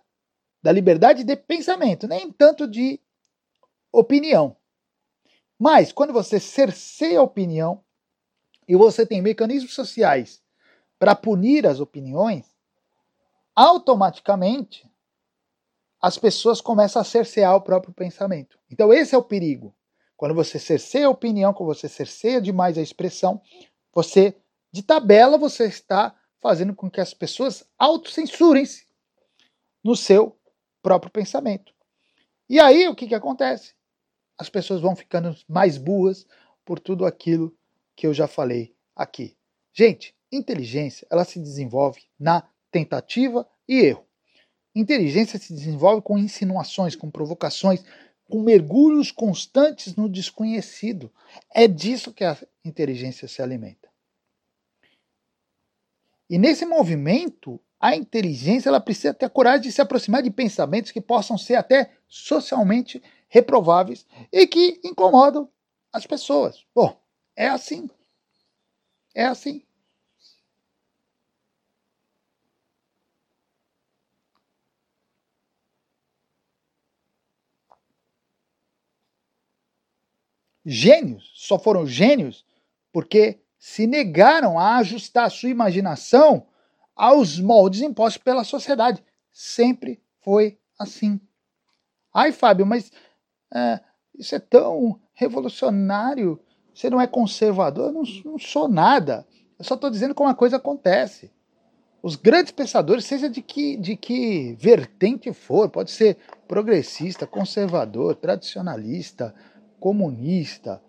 da 0.62 0.72
liberdade 0.72 1.24
de 1.24 1.36
pensamento, 1.36 2.08
nem 2.08 2.32
tanto 2.32 2.68
de 2.68 3.00
opinião. 3.92 4.56
Mas 5.58 5.92
quando 5.92 6.14
você 6.14 6.40
cerceia 6.40 7.20
a 7.20 7.24
opinião 7.24 7.84
e 8.68 8.76
você 8.76 9.06
tem 9.06 9.22
mecanismos 9.22 9.74
sociais 9.74 10.42
para 10.98 11.16
punir 11.16 11.66
as 11.66 11.80
opiniões, 11.80 12.46
automaticamente 13.56 14.90
as 16.02 16.18
pessoas 16.18 16.62
começam 16.62 17.02
a 17.02 17.06
cercear 17.06 17.56
o 17.56 17.62
próprio 17.62 17.94
pensamento. 17.94 18.58
Então, 18.72 18.94
esse 18.94 19.14
é 19.14 19.18
o 19.18 19.24
perigo. 19.24 19.76
Quando 20.16 20.34
você 20.34 20.58
cerceia 20.58 21.08
a 21.08 21.10
opinião, 21.10 21.54
quando 21.54 21.74
você 21.74 21.90
cerceia 21.90 22.42
demais 22.42 22.78
a 22.78 22.82
expressão, 22.82 23.42
você, 23.94 24.36
de 24.72 24.82
tabela, 24.82 25.38
você 25.38 25.66
está 25.66 26.16
fazendo 26.40 26.74
com 26.74 26.90
que 26.90 27.02
as 27.02 27.14
pessoas 27.14 27.66
autocensurem-se 27.78 28.88
no 29.84 29.96
seu 29.96 30.39
próprio 30.82 31.12
pensamento. 31.12 31.74
E 32.50 32.60
aí, 32.60 32.88
o 32.88 32.96
que, 32.96 33.08
que 33.08 33.16
acontece? 33.16 33.74
As 34.38 34.50
pessoas 34.50 34.82
vão 34.82 34.96
ficando 34.96 35.36
mais 35.48 35.78
burras 35.78 36.26
por 36.66 36.80
tudo 36.80 37.06
aquilo 37.06 37.56
que 37.96 38.08
eu 38.08 38.14
já 38.14 38.28
falei 38.28 38.76
aqui. 38.96 39.38
Gente, 39.74 40.16
inteligência, 40.32 41.08
ela 41.12 41.26
se 41.26 41.40
desenvolve 41.40 42.02
na 42.20 42.48
tentativa 42.72 43.48
e 43.68 43.80
erro. 43.80 44.06
Inteligência 44.74 45.38
se 45.38 45.54
desenvolve 45.54 46.02
com 46.02 46.18
insinuações, 46.18 46.96
com 46.96 47.10
provocações, 47.10 47.84
com 48.30 48.42
mergulhos 48.42 49.12
constantes 49.12 49.96
no 49.96 50.08
desconhecido. 50.08 51.12
É 51.54 51.68
disso 51.68 52.14
que 52.14 52.24
a 52.24 52.38
inteligência 52.64 53.28
se 53.28 53.42
alimenta. 53.42 53.90
E 56.30 56.38
nesse 56.38 56.66
movimento, 56.66 57.60
a 57.80 57.96
inteligência 57.96 58.70
ela 58.70 58.80
precisa 58.80 59.14
ter 59.14 59.26
a 59.26 59.30
coragem 59.30 59.62
de 59.62 59.72
se 59.72 59.82
aproximar 59.82 60.22
de 60.22 60.32
pensamentos 60.32 60.92
que 60.92 61.02
possam 61.02 61.38
ser 61.38 61.56
até 61.56 61.92
socialmente 62.08 63.02
reprováveis 63.28 64.06
e 64.32 64.46
que 64.48 64.80
incomodam 64.84 65.50
as 65.94 66.06
pessoas. 66.06 66.66
Bom, 66.76 67.00
é 67.36 67.48
assim. 67.48 67.90
É 69.16 69.26
assim. 69.26 69.64
gênios, 80.66 81.32
só 81.36 81.58
foram 81.58 81.86
gênios 81.86 82.46
porque 82.92 83.40
se 83.58 83.88
negaram 83.88 84.58
a 84.58 84.78
ajustar 84.78 85.26
a 85.26 85.30
sua 85.30 85.50
imaginação 85.50 86.46
aos 87.00 87.40
moldes 87.40 87.82
impostos 87.82 88.22
pela 88.22 88.44
sociedade. 88.44 89.02
Sempre 89.32 90.04
foi 90.20 90.60
assim. 90.78 91.18
Ai, 92.14 92.34
Fábio, 92.34 92.66
mas 92.66 92.92
é, 93.56 93.80
isso 94.14 94.36
é 94.36 94.40
tão 94.40 95.00
revolucionário. 95.14 96.38
Você 96.76 96.90
não 96.90 97.00
é 97.00 97.08
conservador? 97.08 97.88
Eu 97.88 97.94
não, 97.94 98.04
não 98.26 98.38
sou 98.38 98.68
nada. 98.68 99.26
Eu 99.58 99.64
só 99.64 99.76
estou 99.76 99.90
dizendo 99.90 100.14
como 100.14 100.30
a 100.30 100.36
coisa 100.36 100.58
acontece. 100.58 101.32
Os 102.04 102.18
grandes 102.18 102.52
pensadores, 102.52 103.06
seja 103.06 103.30
de 103.30 103.42
que, 103.42 103.78
de 103.78 103.96
que 103.96 104.54
vertente 104.60 105.32
for, 105.32 105.70
pode 105.70 105.92
ser 105.92 106.18
progressista, 106.48 107.26
conservador, 107.26 108.16
tradicionalista, 108.16 109.34
comunista, 109.80 110.82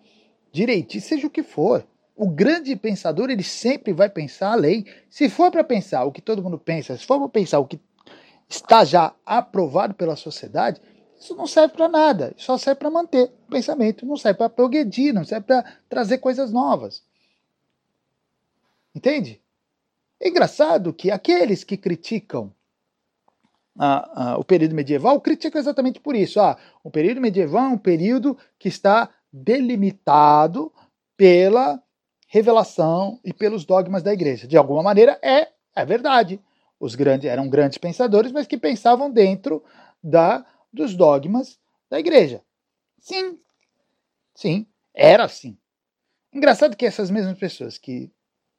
direitista, 0.51 1.09
seja 1.09 1.27
o 1.27 1.29
que 1.29 1.43
for. 1.43 1.85
O 2.21 2.29
grande 2.29 2.75
pensador, 2.75 3.31
ele 3.31 3.41
sempre 3.41 3.93
vai 3.93 4.07
pensar 4.07 4.51
além. 4.51 4.85
Se 5.09 5.27
for 5.27 5.49
para 5.49 5.63
pensar 5.63 6.05
o 6.05 6.11
que 6.11 6.21
todo 6.21 6.43
mundo 6.43 6.59
pensa, 6.59 6.95
se 6.95 7.03
for 7.03 7.17
para 7.17 7.29
pensar 7.29 7.57
o 7.57 7.65
que 7.65 7.79
está 8.47 8.85
já 8.85 9.15
aprovado 9.25 9.95
pela 9.95 10.15
sociedade, 10.15 10.79
isso 11.19 11.35
não 11.35 11.47
serve 11.47 11.73
para 11.73 11.89
nada. 11.89 12.31
Só 12.37 12.59
serve 12.59 12.77
para 12.77 12.91
manter 12.91 13.31
o 13.47 13.49
pensamento, 13.49 14.05
não 14.05 14.15
serve 14.15 14.37
para 14.37 14.49
progredir, 14.49 15.11
não 15.11 15.25
serve 15.25 15.47
para 15.47 15.63
trazer 15.89 16.19
coisas 16.19 16.51
novas. 16.51 17.03
Entende? 18.93 19.41
É 20.19 20.29
engraçado 20.29 20.93
que 20.93 21.09
aqueles 21.09 21.63
que 21.63 21.75
criticam 21.75 22.53
o 24.37 24.43
período 24.43 24.75
medieval 24.75 25.19
critica 25.19 25.57
exatamente 25.57 25.99
por 25.99 26.15
isso. 26.15 26.39
Ah, 26.39 26.55
o 26.83 26.91
período 26.91 27.19
medieval 27.19 27.63
é 27.63 27.69
um 27.69 27.79
período 27.79 28.37
que 28.59 28.67
está 28.67 29.09
delimitado 29.33 30.71
pela 31.17 31.81
revelação 32.33 33.19
e 33.25 33.33
pelos 33.33 33.65
dogmas 33.65 34.01
da 34.01 34.13
igreja. 34.13 34.47
De 34.47 34.55
alguma 34.55 34.81
maneira, 34.81 35.19
é, 35.21 35.49
é 35.75 35.85
verdade. 35.85 36.39
Os 36.79 36.95
grandes 36.95 37.29
eram 37.29 37.49
grandes 37.49 37.77
pensadores, 37.77 38.31
mas 38.31 38.47
que 38.47 38.57
pensavam 38.57 39.11
dentro 39.11 39.61
da, 40.01 40.45
dos 40.71 40.95
dogmas 40.95 41.59
da 41.89 41.99
igreja. 41.99 42.41
Sim, 43.01 43.37
sim, 44.33 44.65
era 44.93 45.25
assim. 45.25 45.57
Engraçado 46.31 46.77
que 46.77 46.85
essas 46.85 47.11
mesmas 47.11 47.37
pessoas 47.37 47.77
que 47.77 48.09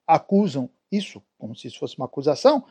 acusam 0.06 0.68
isso 0.90 1.22
como 1.38 1.56
se 1.56 1.68
isso 1.68 1.78
fosse 1.78 1.96
uma 1.96 2.04
acusação, 2.04 2.62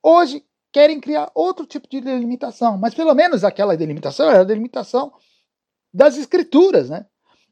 hoje 0.00 0.44
querem 0.70 1.00
criar 1.00 1.32
outro 1.34 1.66
tipo 1.66 1.88
de 1.88 2.00
delimitação, 2.00 2.78
mas 2.78 2.94
pelo 2.94 3.12
menos 3.12 3.42
aquela 3.42 3.76
delimitação 3.76 4.30
era 4.30 4.42
a 4.42 4.44
delimitação 4.44 5.12
das 5.92 6.16
escrituras, 6.16 6.88
né? 6.88 7.06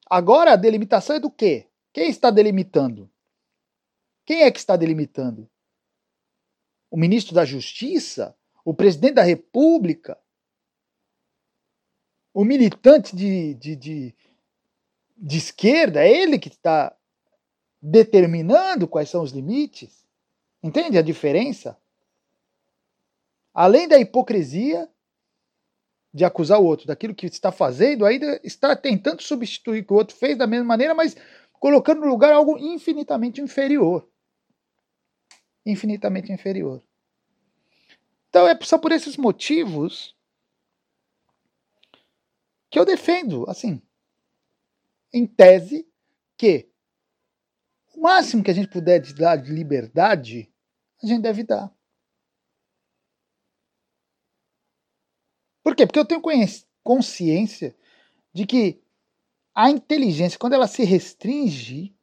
Agora 0.08 0.52
a 0.52 0.56
delimitação 0.56 1.16
é 1.16 1.20
do 1.20 1.28
quê? 1.28 1.66
Quem 1.96 2.10
está 2.10 2.30
delimitando? 2.30 3.10
Quem 4.26 4.42
é 4.42 4.50
que 4.50 4.58
está 4.58 4.76
delimitando? 4.76 5.48
O 6.90 6.96
ministro 6.98 7.34
da 7.34 7.46
Justiça? 7.46 8.36
O 8.62 8.74
presidente 8.74 9.14
da 9.14 9.22
República? 9.22 10.20
o 12.36 12.44
militante 12.44 13.16
de, 13.16 13.54
de, 13.54 13.74
de, 13.74 14.14
de 15.16 15.38
esquerda, 15.38 16.04
é 16.04 16.10
ele 16.10 16.38
que 16.38 16.48
está 16.48 16.94
determinando 17.80 18.86
quais 18.86 19.08
são 19.08 19.22
os 19.22 19.32
limites. 19.32 20.06
Entende 20.62 20.98
a 20.98 21.02
diferença? 21.02 21.78
Além 23.54 23.88
da 23.88 23.98
hipocrisia 23.98 24.86
de 26.12 26.26
acusar 26.26 26.60
o 26.60 26.66
outro 26.66 26.86
daquilo 26.86 27.14
que 27.14 27.24
está 27.24 27.50
fazendo, 27.50 28.04
ainda 28.04 28.38
está 28.44 28.76
tentando 28.76 29.22
substituir 29.22 29.80
o 29.80 29.86
que 29.86 29.92
o 29.94 29.96
outro 29.96 30.14
fez 30.14 30.36
da 30.36 30.46
mesma 30.46 30.66
maneira, 30.66 30.94
mas 30.94 31.16
colocando 31.66 32.02
no 32.02 32.06
lugar 32.06 32.32
algo 32.32 32.56
infinitamente 32.56 33.40
inferior. 33.40 34.08
Infinitamente 35.66 36.30
inferior. 36.30 36.80
Então 38.28 38.46
é 38.46 38.56
só 38.62 38.78
por 38.78 38.92
esses 38.92 39.16
motivos 39.16 40.16
que 42.70 42.78
eu 42.78 42.84
defendo, 42.84 43.50
assim, 43.50 43.82
em 45.12 45.26
tese, 45.26 45.84
que 46.36 46.70
o 47.96 48.00
máximo 48.00 48.44
que 48.44 48.50
a 48.52 48.54
gente 48.54 48.68
puder 48.68 49.00
dar 49.14 49.34
de 49.34 49.50
liberdade, 49.50 50.48
a 51.02 51.06
gente 51.08 51.22
deve 51.22 51.42
dar. 51.42 51.74
Por 55.64 55.74
quê? 55.74 55.84
Porque 55.84 55.98
eu 55.98 56.06
tenho 56.06 56.22
consciência 56.84 57.76
de 58.32 58.46
que 58.46 58.85
a 59.58 59.70
inteligência, 59.70 60.38
quando 60.38 60.52
ela 60.52 60.66
se 60.66 60.84
restringe, 60.84 61.96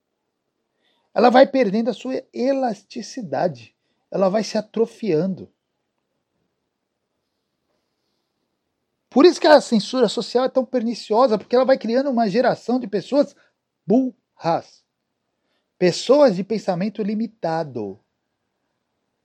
ela 1.14 1.30
vai 1.30 1.46
perdendo 1.46 1.92
a 1.92 1.94
sua 1.94 2.24
elasticidade, 2.34 3.76
ela 4.10 4.28
vai 4.28 4.44
se 4.44 4.58
atrofiando. 4.58 5.54
Por 9.08 9.24
isso 9.24 9.40
que 9.40 9.46
a 9.46 9.62
censura 9.62 10.10
social 10.10 10.46
é 10.46 10.50
tão 10.50 10.66
perniciosa, 10.66 11.38
porque 11.38 11.56
ela 11.56 11.64
vai 11.64 11.78
criando 11.78 12.10
uma 12.10 12.28
geração 12.28 12.80
de 12.80 12.88
pessoas 12.88 13.36
burras. 13.86 14.84
Pessoas 15.78 16.36
de 16.36 16.44
pensamento 16.44 17.04
limitado. 17.04 18.00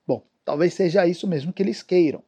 Bom, 0.06 0.22
talvez 0.44 0.74
seja 0.74 1.06
isso 1.06 1.26
mesmo 1.26 1.50
que 1.50 1.62
eles 1.62 1.82
queiram. 1.82 2.22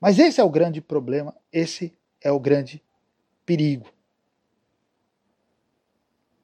Mas 0.00 0.18
esse 0.18 0.40
é 0.40 0.44
o 0.44 0.50
grande 0.50 0.80
problema, 0.80 1.36
esse 1.52 1.96
é 2.20 2.32
o 2.32 2.40
grande 2.40 2.82
perigo. 3.46 3.96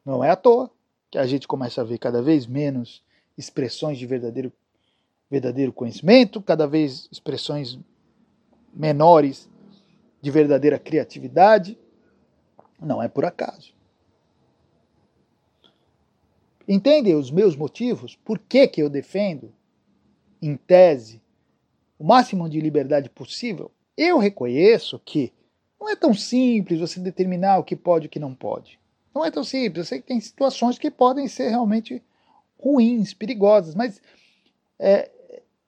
Não 0.05 0.23
é 0.23 0.31
à 0.31 0.37
toa 0.37 0.71
que 1.11 1.19
a 1.19 1.27
gente 1.27 1.49
começa 1.49 1.81
a 1.81 1.85
ver 1.85 1.99
cada 1.99 2.21
vez 2.21 2.47
menos 2.47 3.03
expressões 3.39 3.99
de 3.99 4.07
verdadeiro, 4.07 4.53
verdadeiro 5.31 5.73
conhecimento, 5.73 6.43
cada 6.43 6.67
vez 6.67 7.09
expressões 7.11 7.79
menores 8.73 9.49
de 10.21 10.31
verdadeira 10.31 10.79
criatividade. 10.79 11.79
Não 12.81 13.03
é 13.03 13.09
por 13.09 13.25
acaso. 13.25 13.73
Entendem 16.67 17.15
os 17.15 17.31
meus 17.31 17.57
motivos? 17.57 18.17
Por 18.17 18.39
que, 18.39 18.67
que 18.67 18.83
eu 18.83 18.89
defendo, 18.89 19.53
em 20.41 20.57
tese, 20.57 21.23
o 21.99 22.05
máximo 22.05 22.49
de 22.49 22.61
liberdade 22.61 23.09
possível, 23.09 23.71
eu 23.97 24.19
reconheço 24.19 24.99
que 24.99 25.33
não 25.79 25.89
é 25.89 25.97
tão 25.97 26.15
simples 26.15 26.81
você 26.81 26.99
determinar 26.99 27.59
o 27.59 27.65
que 27.65 27.77
pode 27.77 28.07
e 28.07 28.09
o 28.09 28.11
que 28.11 28.19
não 28.19 28.35
pode. 28.35 28.79
Não 29.15 29.25
é 29.25 29.31
tão 29.31 29.45
simples. 29.45 29.79
Eu 29.79 29.85
sei 29.85 30.01
que 30.01 30.09
tem 30.09 30.21
situações 30.21 30.79
que 30.79 30.91
podem 30.91 31.29
ser 31.29 31.49
realmente 31.49 32.03
ruins, 32.59 33.15
perigosas, 33.15 33.75
mas 33.75 34.01
é, 34.79 35.11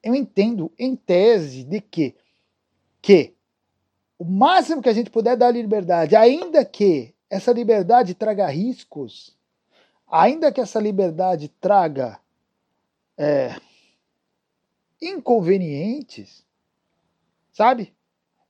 eu 0.03 0.15
entendo 0.15 0.73
em 0.79 0.97
tese 0.97 1.63
de 1.63 1.81
que, 1.81 2.15
que 3.01 3.35
o 4.19 4.25
máximo 4.25 4.83
que 4.83 4.89
a 4.89 4.93
gente 4.93 5.11
puder 5.11 5.37
dar 5.37 5.51
liberdade, 5.51 6.17
ainda 6.17 6.65
que 6.65 7.15
essa 7.29 7.53
liberdade 7.53 8.15
traga 8.15 8.47
riscos, 8.47 9.37
ainda 10.07 10.51
que 10.51 10.61
essa 10.61 10.81
liberdade 10.81 11.49
traga 11.49 12.19
é, 13.19 13.57
inconvenientes, 15.01 16.45
sabe? 17.53 17.95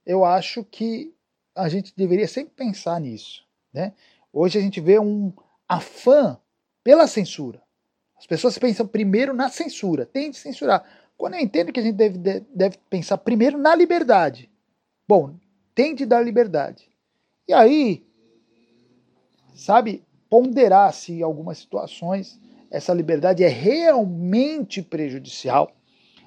Eu 0.04 0.24
acho 0.24 0.62
que 0.64 1.12
a 1.54 1.68
gente 1.68 1.92
deveria 1.96 2.28
sempre 2.28 2.54
pensar 2.54 3.00
nisso, 3.00 3.44
né? 3.72 3.92
Hoje 4.38 4.58
a 4.58 4.60
gente 4.60 4.80
vê 4.80 4.98
um 4.98 5.32
afã 5.66 6.38
pela 6.84 7.06
censura. 7.06 7.62
As 8.18 8.26
pessoas 8.26 8.58
pensam 8.58 8.86
primeiro 8.86 9.32
na 9.32 9.48
censura, 9.48 10.04
tem 10.04 10.30
de 10.30 10.36
censurar. 10.36 10.84
Quando 11.16 11.34
eu 11.34 11.40
entendo 11.40 11.72
que 11.72 11.80
a 11.80 11.82
gente 11.82 11.94
deve, 11.94 12.18
deve 12.54 12.76
pensar 12.90 13.16
primeiro 13.18 13.56
na 13.56 13.74
liberdade. 13.74 14.50
Bom, 15.08 15.36
tem 15.74 15.94
de 15.94 16.04
dar 16.04 16.20
liberdade. 16.20 16.90
E 17.48 17.52
aí, 17.54 18.06
sabe, 19.54 20.04
ponderar 20.28 20.92
se 20.92 21.14
em 21.14 21.22
algumas 21.22 21.58
situações 21.58 22.38
essa 22.70 22.92
liberdade 22.92 23.42
é 23.42 23.48
realmente 23.48 24.82
prejudicial 24.82 25.72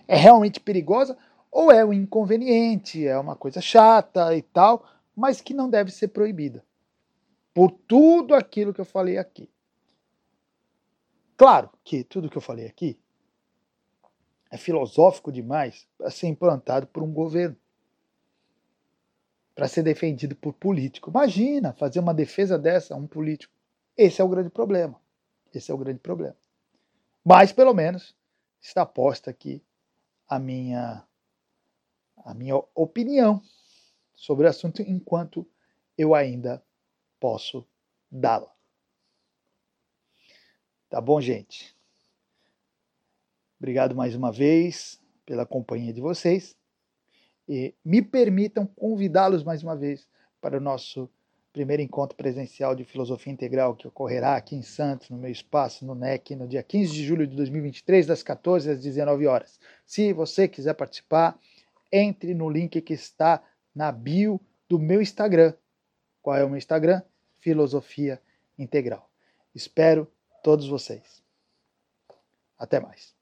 é 0.09 0.15
realmente 0.15 0.59
perigosa 0.59 1.15
ou 1.51 1.71
é 1.71 1.85
um 1.85 1.93
inconveniente, 1.93 3.05
é 3.05 3.17
uma 3.17 3.35
coisa 3.35 3.61
chata 3.61 4.35
e 4.35 4.41
tal, 4.41 4.83
mas 5.15 5.39
que 5.39 5.53
não 5.53 5.69
deve 5.69 5.91
ser 5.91 6.07
proibida. 6.07 6.63
Por 7.53 7.71
tudo 7.71 8.35
aquilo 8.35 8.73
que 8.73 8.81
eu 8.81 8.85
falei 8.85 9.17
aqui. 9.17 9.49
Claro 11.35 11.69
que 11.83 12.03
tudo 12.03 12.29
que 12.29 12.37
eu 12.37 12.41
falei 12.41 12.65
aqui 12.65 12.99
é 14.51 14.57
filosófico 14.57 15.31
demais 15.31 15.87
para 15.97 16.09
ser 16.09 16.27
implantado 16.27 16.87
por 16.87 17.03
um 17.03 17.13
governo, 17.13 17.55
para 19.55 19.67
ser 19.67 19.83
defendido 19.83 20.35
por 20.35 20.53
político. 20.53 21.09
Imagina 21.09 21.73
fazer 21.73 21.99
uma 21.99 22.13
defesa 22.13 22.57
dessa 22.57 22.93
a 22.93 22.97
um 22.97 23.07
político. 23.07 23.53
Esse 23.95 24.21
é 24.21 24.23
o 24.23 24.29
grande 24.29 24.49
problema. 24.49 24.99
Esse 25.53 25.71
é 25.71 25.73
o 25.73 25.77
grande 25.77 25.99
problema. 25.99 26.35
Mas, 27.23 27.51
pelo 27.51 27.73
menos, 27.73 28.15
está 28.61 28.85
posta 28.85 29.29
aqui 29.29 29.63
a 30.27 30.39
minha, 30.39 31.03
a 32.17 32.33
minha 32.33 32.55
opinião 32.75 33.41
sobre 34.15 34.45
o 34.45 34.49
assunto 34.49 34.81
enquanto 34.81 35.47
eu 35.97 36.13
ainda 36.13 36.63
posso 37.19 37.65
dá-la. 38.11 38.51
Tá 40.89 40.99
bom, 40.99 41.21
gente? 41.21 41.75
Obrigado 43.59 43.95
mais 43.95 44.15
uma 44.15 44.31
vez 44.31 44.99
pela 45.25 45.45
companhia 45.45 45.93
de 45.93 46.01
vocês. 46.01 46.55
E 47.47 47.73
me 47.83 48.01
permitam 48.01 48.65
convidá-los 48.65 49.43
mais 49.43 49.61
uma 49.61 49.75
vez 49.75 50.07
para 50.39 50.57
o 50.57 50.61
nosso 50.61 51.09
primeiro 51.51 51.81
encontro 51.81 52.15
presencial 52.15 52.75
de 52.75 52.83
filosofia 52.83 53.33
integral 53.33 53.75
que 53.75 53.87
ocorrerá 53.87 54.35
aqui 54.35 54.55
em 54.55 54.61
Santos, 54.61 55.09
no 55.09 55.17
meu 55.17 55.31
espaço, 55.31 55.85
no 55.85 55.95
NEC, 55.95 56.35
no 56.35 56.47
dia 56.47 56.63
15 56.63 56.93
de 56.93 57.03
julho 57.03 57.27
de 57.27 57.35
2023, 57.35 58.05
das 58.07 58.23
14 58.23 58.69
às 58.71 58.81
19 58.81 59.27
horas. 59.27 59.59
Se 59.85 60.13
você 60.13 60.47
quiser 60.47 60.75
participar, 60.75 61.37
entre 61.91 62.33
no 62.33 62.49
link 62.49 62.79
que 62.81 62.93
está 62.93 63.43
na 63.73 63.91
bio 63.91 64.39
do 64.67 64.79
meu 64.79 65.01
Instagram. 65.01 65.53
Qual 66.21 66.35
é 66.35 66.43
o 66.43 66.49
meu 66.49 66.57
Instagram? 66.57 67.01
Filosofia 67.37 68.21
Integral. 68.57 69.09
Espero 69.53 70.11
todos 70.43 70.67
vocês. 70.67 71.23
Até 72.57 72.79
mais. 72.79 73.18